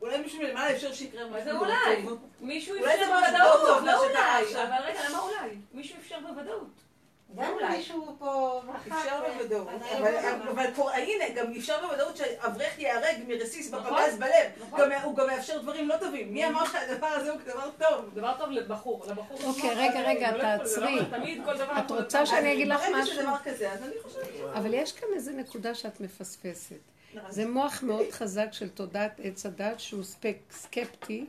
[0.02, 2.06] אולי מישהו מלמעלה אפשר שיקרה משהו זה אולי?
[2.40, 4.64] מישהו אפשר בוודאות, לא אולי.
[4.64, 5.56] אבל רגע, למה אולי?
[5.74, 6.82] מישהו אפשר בוודאות.
[7.36, 7.78] גם אולי.
[7.78, 8.62] מישהו פה.
[8.88, 9.68] אפשר ו- בוודאות,
[9.98, 10.12] אבל,
[10.78, 13.94] לא הנה, גם אפשר בוודאות שאברך ייהרג מרסיס נכון.
[13.94, 14.52] בפגז בלב.
[14.68, 14.92] נכון.
[15.04, 16.34] הוא גם מאפשר דברים לא טובים.
[16.34, 18.06] מי אמר שהדבר הזה הוא דבר טוב?
[18.14, 19.40] דבר טוב לבחור, לבחור.
[19.44, 21.00] אוקיי, רגע, רגע, לא תעצרי.
[21.80, 22.54] את רוצה שאני.
[22.54, 23.22] אגיד לך משהו?
[24.54, 26.76] אבל יש כאן איזה נקודה שאת מפספסת.
[27.14, 27.32] נכון.
[27.32, 31.26] זה מוח מאוד חזק של תודעת עץ הדת שהוא ספק, סקפטי,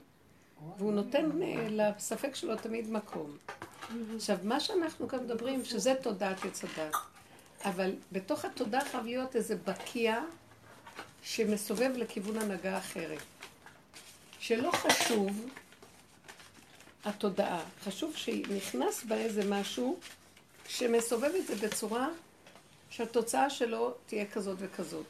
[0.79, 3.37] והוא נותן אה, לספק שלו תמיד מקום.
[4.17, 6.95] עכשיו, מה שאנחנו כאן מדברים, שזה תודעת עץ הדת,
[7.65, 10.21] אבל בתוך התודעה חייב להיות איזה בקיע
[11.23, 13.23] שמסובב לכיוון הנהגה אחרת.
[14.39, 15.47] שלא חשוב
[17.05, 19.99] התודעה, חשוב שנכנס בה איזה משהו
[20.69, 22.09] שמסובב את זה בצורה
[22.91, 25.07] שהתוצאה שלו תהיה כזאת וכזאת.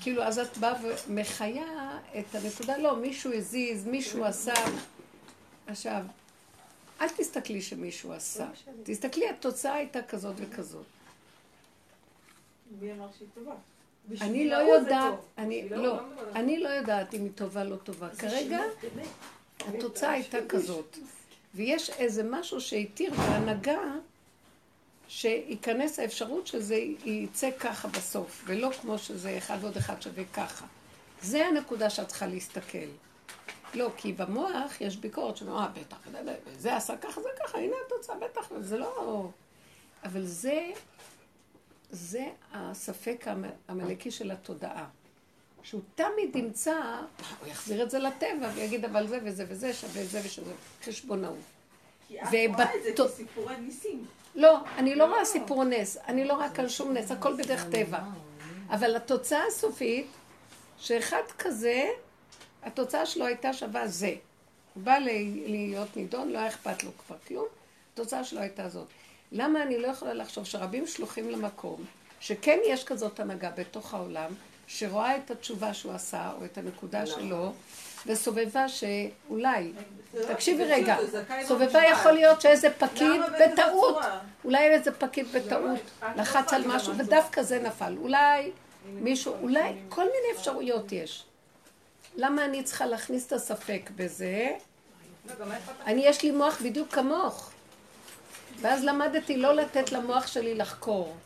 [0.00, 4.54] כאילו, אז את באה ומחיה את הנקודה, לא, מישהו הזיז, מישהו עשה.
[5.66, 6.02] עכשיו,
[7.00, 8.48] אל תסתכלי שמישהו עשה.
[8.82, 10.84] תסתכלי, התוצאה הייתה כזאת וכזאת.
[12.80, 13.54] מי אמר שהיא טובה?
[14.20, 15.14] אני לא יודעת.
[15.38, 16.00] אני לא, לא.
[16.34, 18.08] אני לא יודעת אם היא טובה לא טובה.
[18.18, 18.60] כרגע
[19.68, 20.98] התוצאה הייתה כזאת.
[21.54, 23.80] ויש איזה משהו שהתיר בהנהגה,
[25.08, 26.74] שייכנס האפשרות שזה
[27.04, 30.66] יצא ככה בסוף, ולא כמו שזה אחד ועוד אחד שווה ככה.
[31.22, 32.88] זה הנקודה שאת צריכה להסתכל.
[33.74, 35.96] לא, כי במוח יש ביקורת שאומרת, אה, בטח,
[36.58, 39.28] זה עשה ככה, זה ככה, הנה התוצאה, בטח, זה לא...
[40.04, 40.70] אבל זה,
[41.90, 43.24] זה הספק
[43.68, 44.86] העמלקי של התודעה.
[45.62, 46.80] שהוא תמיד ימצא,
[47.40, 50.52] הוא יחזיר את זה לטבע ויגיד, אבל זה וזה וזה שווה זה ושזה,
[50.84, 51.36] חשבונאות.
[52.08, 54.04] כי את רואה את זה כסיפורי ניסים.
[54.34, 57.98] לא, אני לא רואה סיפור נס, אני לא רואה כאן שום נס, הכל בדרך טבע.
[58.70, 60.06] אבל התוצאה הסופית,
[60.78, 61.88] שאחד כזה,
[62.66, 64.14] התוצאה שלו הייתה שווה זה.
[64.74, 67.46] הוא בא להיות נידון, לא היה אכפת לו כבר כלום,
[67.92, 68.86] התוצאה שלו הייתה זאת.
[69.32, 71.84] למה אני לא יכולה לחשוב שרבים שלוחים למקום,
[72.20, 74.32] שכן יש כזאת הנהגה בתוך העולם,
[74.66, 77.52] שרואה את התשובה שהוא עשה, או את הנקודה שלו,
[78.06, 79.72] וסובבה שאולי,
[80.28, 80.96] תקשיבי רגע,
[81.42, 83.96] סובבה יכול להיות שאיזה פקיד בטעות,
[84.44, 85.80] אולי איזה פקיד בטעות
[86.16, 88.50] לחץ על משהו ודווקא זה נפל, אולי
[88.86, 91.24] מישהו, אולי כל מיני אפשרויות יש.
[92.16, 94.56] למה אני צריכה להכניס את הספק בזה?
[95.86, 97.50] אני, יש לי מוח בדיוק כמוך.
[98.60, 101.16] ואז למדתי לא לתת למוח שלי לחקור.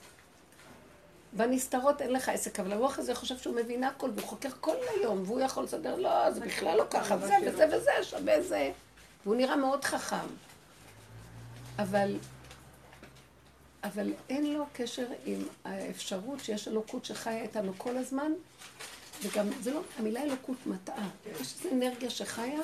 [1.32, 5.22] בנסתרות אין לך עסק, אבל המוח הזה חושב שהוא מבין הכל, והוא חוקר כל היום,
[5.26, 8.72] והוא יכול לסדר, לא, זה בכלל לא ככה, זה וזה וזה שווה זה.
[9.24, 10.26] והוא נראה מאוד חכם.
[11.78, 12.16] אבל,
[13.84, 18.32] אבל אין לו קשר עם האפשרות שיש אלוקות שחיה איתנו כל הזמן,
[19.22, 21.08] וגם, זה לא, המילה אלוקות מטעה.
[21.40, 22.60] יש איזו אנרגיה שחיה,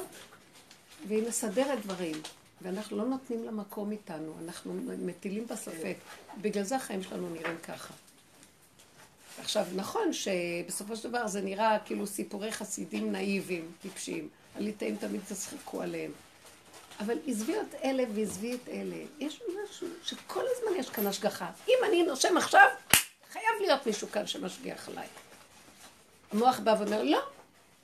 [1.08, 2.16] והיא מסדרת דברים.
[2.62, 5.96] ואנחנו לא נותנים לה מקום איתנו, אנחנו מטילים בספק.
[6.40, 7.94] בגלל זה החיים שלנו נראים ככה.
[9.40, 14.28] עכשיו, נכון שבסופו של דבר זה נראה כאילו סיפורי חסידים נאיבים, טיפשים.
[14.56, 16.12] הליטאים תמיד תשחקו עליהם.
[17.00, 18.96] אבל עזבי את אלה ועזבי את אלה.
[19.18, 21.50] יש משהו שכל הזמן יש כאן השגחה.
[21.68, 22.68] אם אני נושם עכשיו,
[23.32, 25.06] חייב להיות מישהו כאן שמשגיח עליי.
[26.36, 27.20] המוח בא ואומר, לא,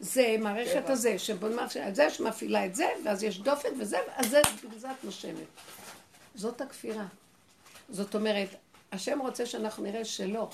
[0.01, 4.41] זה מערכת הזה, שבונה את זה, שמפעילה את זה, ואז יש דופן וזה, אז זה,
[4.65, 5.47] בגלל זה את נושמת.
[6.35, 7.05] זאת הכפירה.
[7.89, 8.49] זאת אומרת,
[8.93, 10.49] השם רוצה שאנחנו נראה שלא.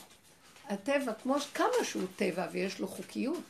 [0.68, 3.40] הטבע, כמו כמה שהוא טבע ויש לו חוקיות,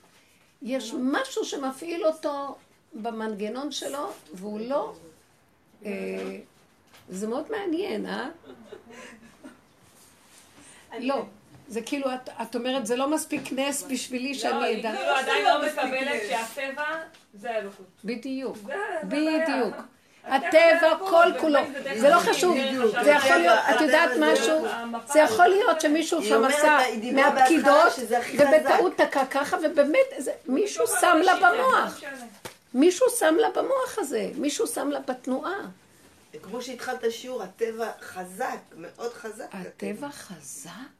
[0.62, 2.56] יש משהו שמפעיל אותו
[2.94, 4.94] במנגנון שלו, והוא לא...
[5.84, 6.38] אה,
[7.08, 8.28] זה מאוד מעניין, אה?
[11.00, 11.24] לא.
[11.68, 14.92] זה כאילו, את, את אומרת, זה לא מספיק נס בשבילי שאני אדע.
[14.92, 16.84] לא, היא כאילו עדיין לא מקבלת שהטבע
[17.34, 17.86] זה האלוקות.
[18.04, 18.56] בדיוק,
[19.04, 19.74] בדיוק.
[20.24, 21.60] הטבע כל כולו,
[21.96, 22.56] זה לא חשוב,
[23.04, 24.66] זה יכול להיות, את יודעת משהו?
[25.12, 26.78] זה יכול להיות שמישהו שם עשה
[27.12, 27.92] מהפקידות
[28.34, 30.06] ובטעות תקע ככה ובאמת
[30.46, 32.00] מישהו שם לה במוח,
[32.74, 35.60] מישהו שם לה במוח הזה, מישהו שם לה בתנועה.
[36.42, 39.46] כמו שהתחלת שיעור, הטבע חזק, מאוד חזק.
[39.52, 40.97] הטבע חזק?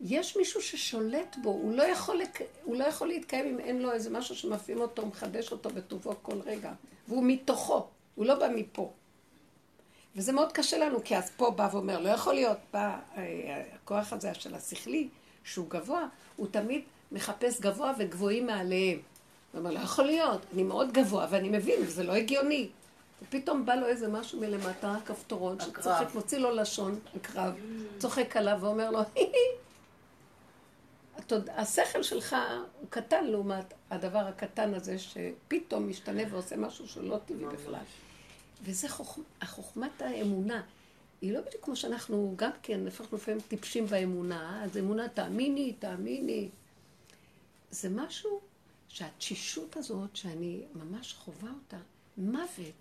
[0.00, 2.20] יש מישהו ששולט בו, הוא לא, יכול,
[2.64, 6.40] הוא לא יכול להתקיים אם אין לו איזה משהו שמפעים אותו, מחדש אותו בטובו כל
[6.46, 6.72] רגע.
[7.08, 8.92] והוא מתוכו, הוא לא בא מפה.
[10.16, 14.12] וזה מאוד קשה לנו, כי אז פה בא ואומר, לא יכול להיות, בא אה, הכוח
[14.12, 15.08] הזה של השכלי,
[15.44, 16.82] שהוא גבוה, הוא תמיד
[17.12, 18.98] מחפש גבוה וגבוהים מעליהם.
[19.52, 22.68] הוא אומר, לא יכול להיות, אני מאוד גבוה, ואני מבין, וזה לא הגיוני.
[23.22, 27.54] ופתאום בא לו איזה משהו מלמטה, כפתורון, שצוחק, מוציא לו לשון, הקרב,
[27.98, 29.00] צוחק עליו ואומר לו,
[31.48, 32.36] השכל שלך
[32.80, 37.82] הוא קטן לעומת הדבר הקטן הזה שפתאום משתנה ועושה משהו שהוא לא טבעי בכלל.
[38.62, 40.62] וזה חוכמת, חוכמת האמונה.
[41.20, 46.48] היא לא בדיוק כמו שאנחנו גם כן, הפכנו לפעמים טיפשים באמונה, אז אמונה תאמיני, תאמיני.
[47.70, 48.40] זה משהו
[48.88, 51.78] שהתשישות הזאת, שאני ממש חווה אותה,
[52.16, 52.74] מוות,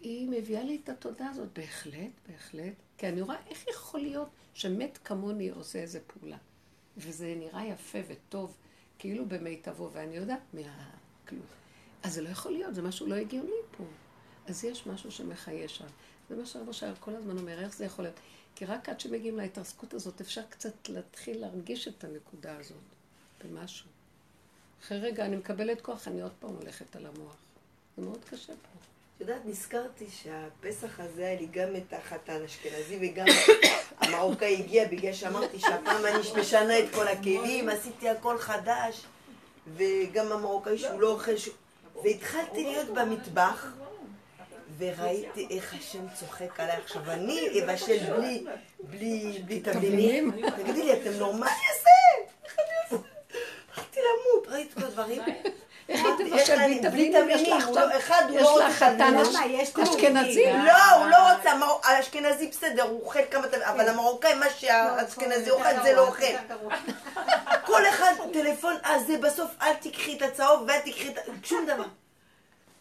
[0.00, 1.48] היא מביאה לי את התודעה הזאת.
[1.52, 2.74] בהחלט, בהחלט.
[2.98, 6.36] כי אני רואה איך יכול להיות שמת כמוני עושה איזה פעולה.
[6.96, 8.56] וזה נראה יפה וטוב,
[8.98, 11.46] כאילו במיטבו, ואני יודעת מהכלום.
[12.02, 13.84] אז זה לא יכול להיות, זה משהו לא הגיוני פה.
[14.46, 15.86] אז יש משהו שמחיה שם.
[16.28, 18.20] זה מה שהרב אשר כל הזמן אומר, איך זה יכול להיות?
[18.54, 22.82] כי רק עד שמגיעים להתרסקות הזאת, אפשר קצת להתחיל להרגיש את הנקודה הזאת
[23.44, 23.88] במשהו.
[24.82, 27.36] אחרי רגע אני מקבלת כוח, אני עוד פעם הולכת על המוח.
[27.96, 28.93] זה מאוד קשה פה.
[29.16, 33.26] את יודעת, נזכרתי שהפסח הזה היה לי גם את החתן אשכנזי וגם
[34.00, 39.04] המרוקאי הגיע בגלל שאמרתי שהפעם אני משנה את כל הכלים, עשיתי הכל חדש
[39.76, 41.48] וגם המרוקאי שהוא לא אוכל ש...
[42.02, 43.66] והתחלתי להיות במטבח
[44.78, 47.10] וראיתי איך השם צוחק עליי עכשיו.
[47.10, 48.44] אני אבשל בלי,
[48.80, 50.30] בלי, בלי תבלינים.
[50.56, 51.50] תגידי לי, אתם נורמלי
[51.82, 52.24] זה?
[52.44, 53.08] איך אני עושה?
[53.76, 55.22] הלכתי למות, ראיתי כל הדברים.
[55.88, 58.50] איך היא תבשל תביא תבלינים, יש תבלינים, לך הוא לא- עכשיו, אחד הוא יש לא
[58.50, 59.14] רוצה חתן
[59.82, 60.44] אשכנזי.
[60.52, 65.50] לא, הוא לא רוצה, מר- האשכנזי בסדר, הוא אוכל כמה תבלינים, אבל המרוקאי, מה שהאשכנזי
[65.50, 66.24] אוכל זה לא אוכל.
[67.66, 71.18] כל אחד טלפון, אה זה בסוף אל תיקחי את הצהוב ואל תיקחי את...
[71.44, 71.84] שום דבר.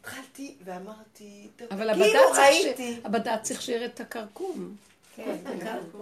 [0.02, 2.94] התחלתי ואמרתי, טוב, אבל כאילו הבד"ץ צריך ראיתי.
[3.02, 4.76] ש- הבד"ץ שיראה את הכרכום.
[5.16, 5.36] כן,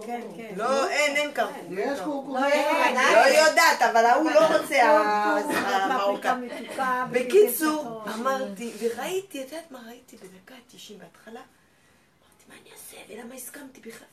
[0.06, 0.54] כן, כן.
[0.56, 1.78] לא, אין, אין קרקום.
[1.78, 2.34] יש קורקום.
[2.36, 6.32] לא, אין, לא יודעת, אבל ההוא לא רוצה, ה- פפריקה המרוקאי.
[6.36, 7.06] מתוקה.
[7.12, 11.40] בקיצור, אמרתי, וראיתי, את יודעת מה ראיתי בדקה ה-90 בהתחלה?
[11.40, 12.96] אמרתי, מה אני אעשה?
[13.08, 14.08] ולמה הסכמתי בכלל?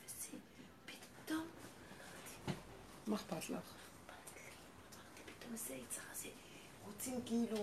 [1.24, 1.42] פתאום,
[3.06, 3.58] מה אכפת לך?
[5.38, 6.28] פתאום זה יצר הזה,
[6.86, 7.56] רוצים כאילו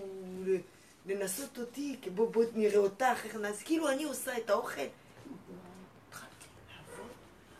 [1.05, 4.81] לנסות אותי, כי בוא, בוא נראה אותך, איך נעשה, כאילו אני עושה את האוכל.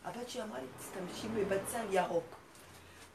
[0.08, 2.24] הבת שלי אמרה לי, תשתמשי בבצל ירוק.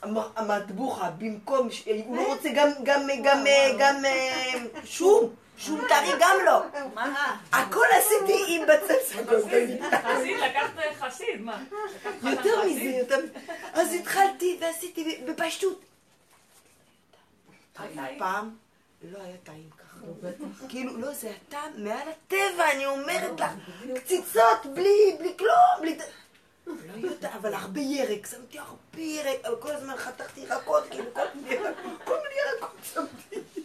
[0.03, 1.69] המ- המטבוחה, במקום,
[2.07, 3.45] הוא לא רוצה גם, גם, גם,
[3.79, 4.53] גם, אה,
[4.85, 6.63] שום, שום טרי גם לא.
[6.95, 7.37] מה?
[7.53, 9.41] הכל עשיתי עם בצל סגול.
[9.43, 10.71] חסיד, לקחת
[11.01, 11.63] חסיד, מה?
[12.23, 12.65] יותר?
[12.67, 13.39] מזה, יותר מזה.
[13.73, 15.81] אז התחלתי ועשיתי בפשטות.
[18.19, 18.51] פעם
[19.03, 20.07] לא היה טעים ככה.
[20.69, 23.51] כאילו, לא, זה הטעם מעל הטבע, אני אומרת לך.
[23.95, 25.99] קציצות, בלי, בלי כלום, בלי...
[26.67, 31.21] לא יודעת, אבל הרבה ירק, שמתי הרבה ירק, אבל כל הזמן חתכתי ירקות, כאילו, כל
[31.35, 31.57] מיני
[32.05, 33.63] כל מיני ירקות שמתי.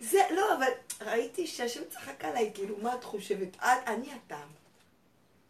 [0.00, 0.68] זה, לא, אבל
[1.00, 3.56] ראיתי שהשם צחק עליי, כאילו, מה את חושבת?
[3.56, 4.48] את, אני הטעם.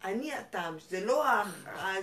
[0.04, 1.24] אני הטעם, זה לא,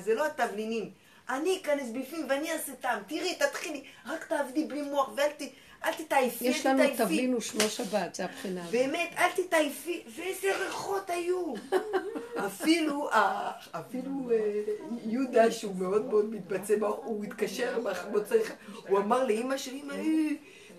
[0.04, 0.92] זה לא התבלינים.
[1.30, 3.04] אני אכנס בפנים ואני אעשה טעם.
[3.08, 5.42] תראי, תתחילי, רק תעבדי בלי מוח ואל ת,
[5.86, 7.04] אל תתעייפי, יש אל לנו תתעייפי.
[7.04, 8.72] תבלין ושמו שבת, זה הבחינה הזאת.
[8.72, 11.54] באמת, אל תתעייפי, ואיזה ריחות היו.
[12.48, 13.10] אפילו,
[13.72, 14.62] אפילו אה,
[15.06, 18.40] יהודה, שהוא מאוד מאוד מתבצע, הוא התקשר במוצאי
[18.88, 20.30] הוא אמר לאימא שלי, אמא, אה,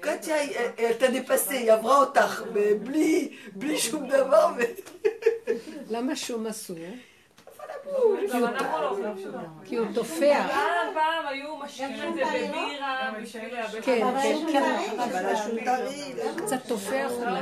[0.00, 2.42] קטיה, אה, אתה דפסה, היא עברה אותך,
[2.82, 4.52] בלי, שום דבר.
[5.90, 6.76] למה שום אסור?
[8.32, 9.38] גם אנחנו לא דבר.
[9.64, 10.46] כי הוא תופח.
[10.48, 15.00] פעם פעם היו משקיעים את זה בבירה בשביל לאבד כן, כן, כן.
[15.00, 17.40] אבל השום טרי, קצת תופח אולי.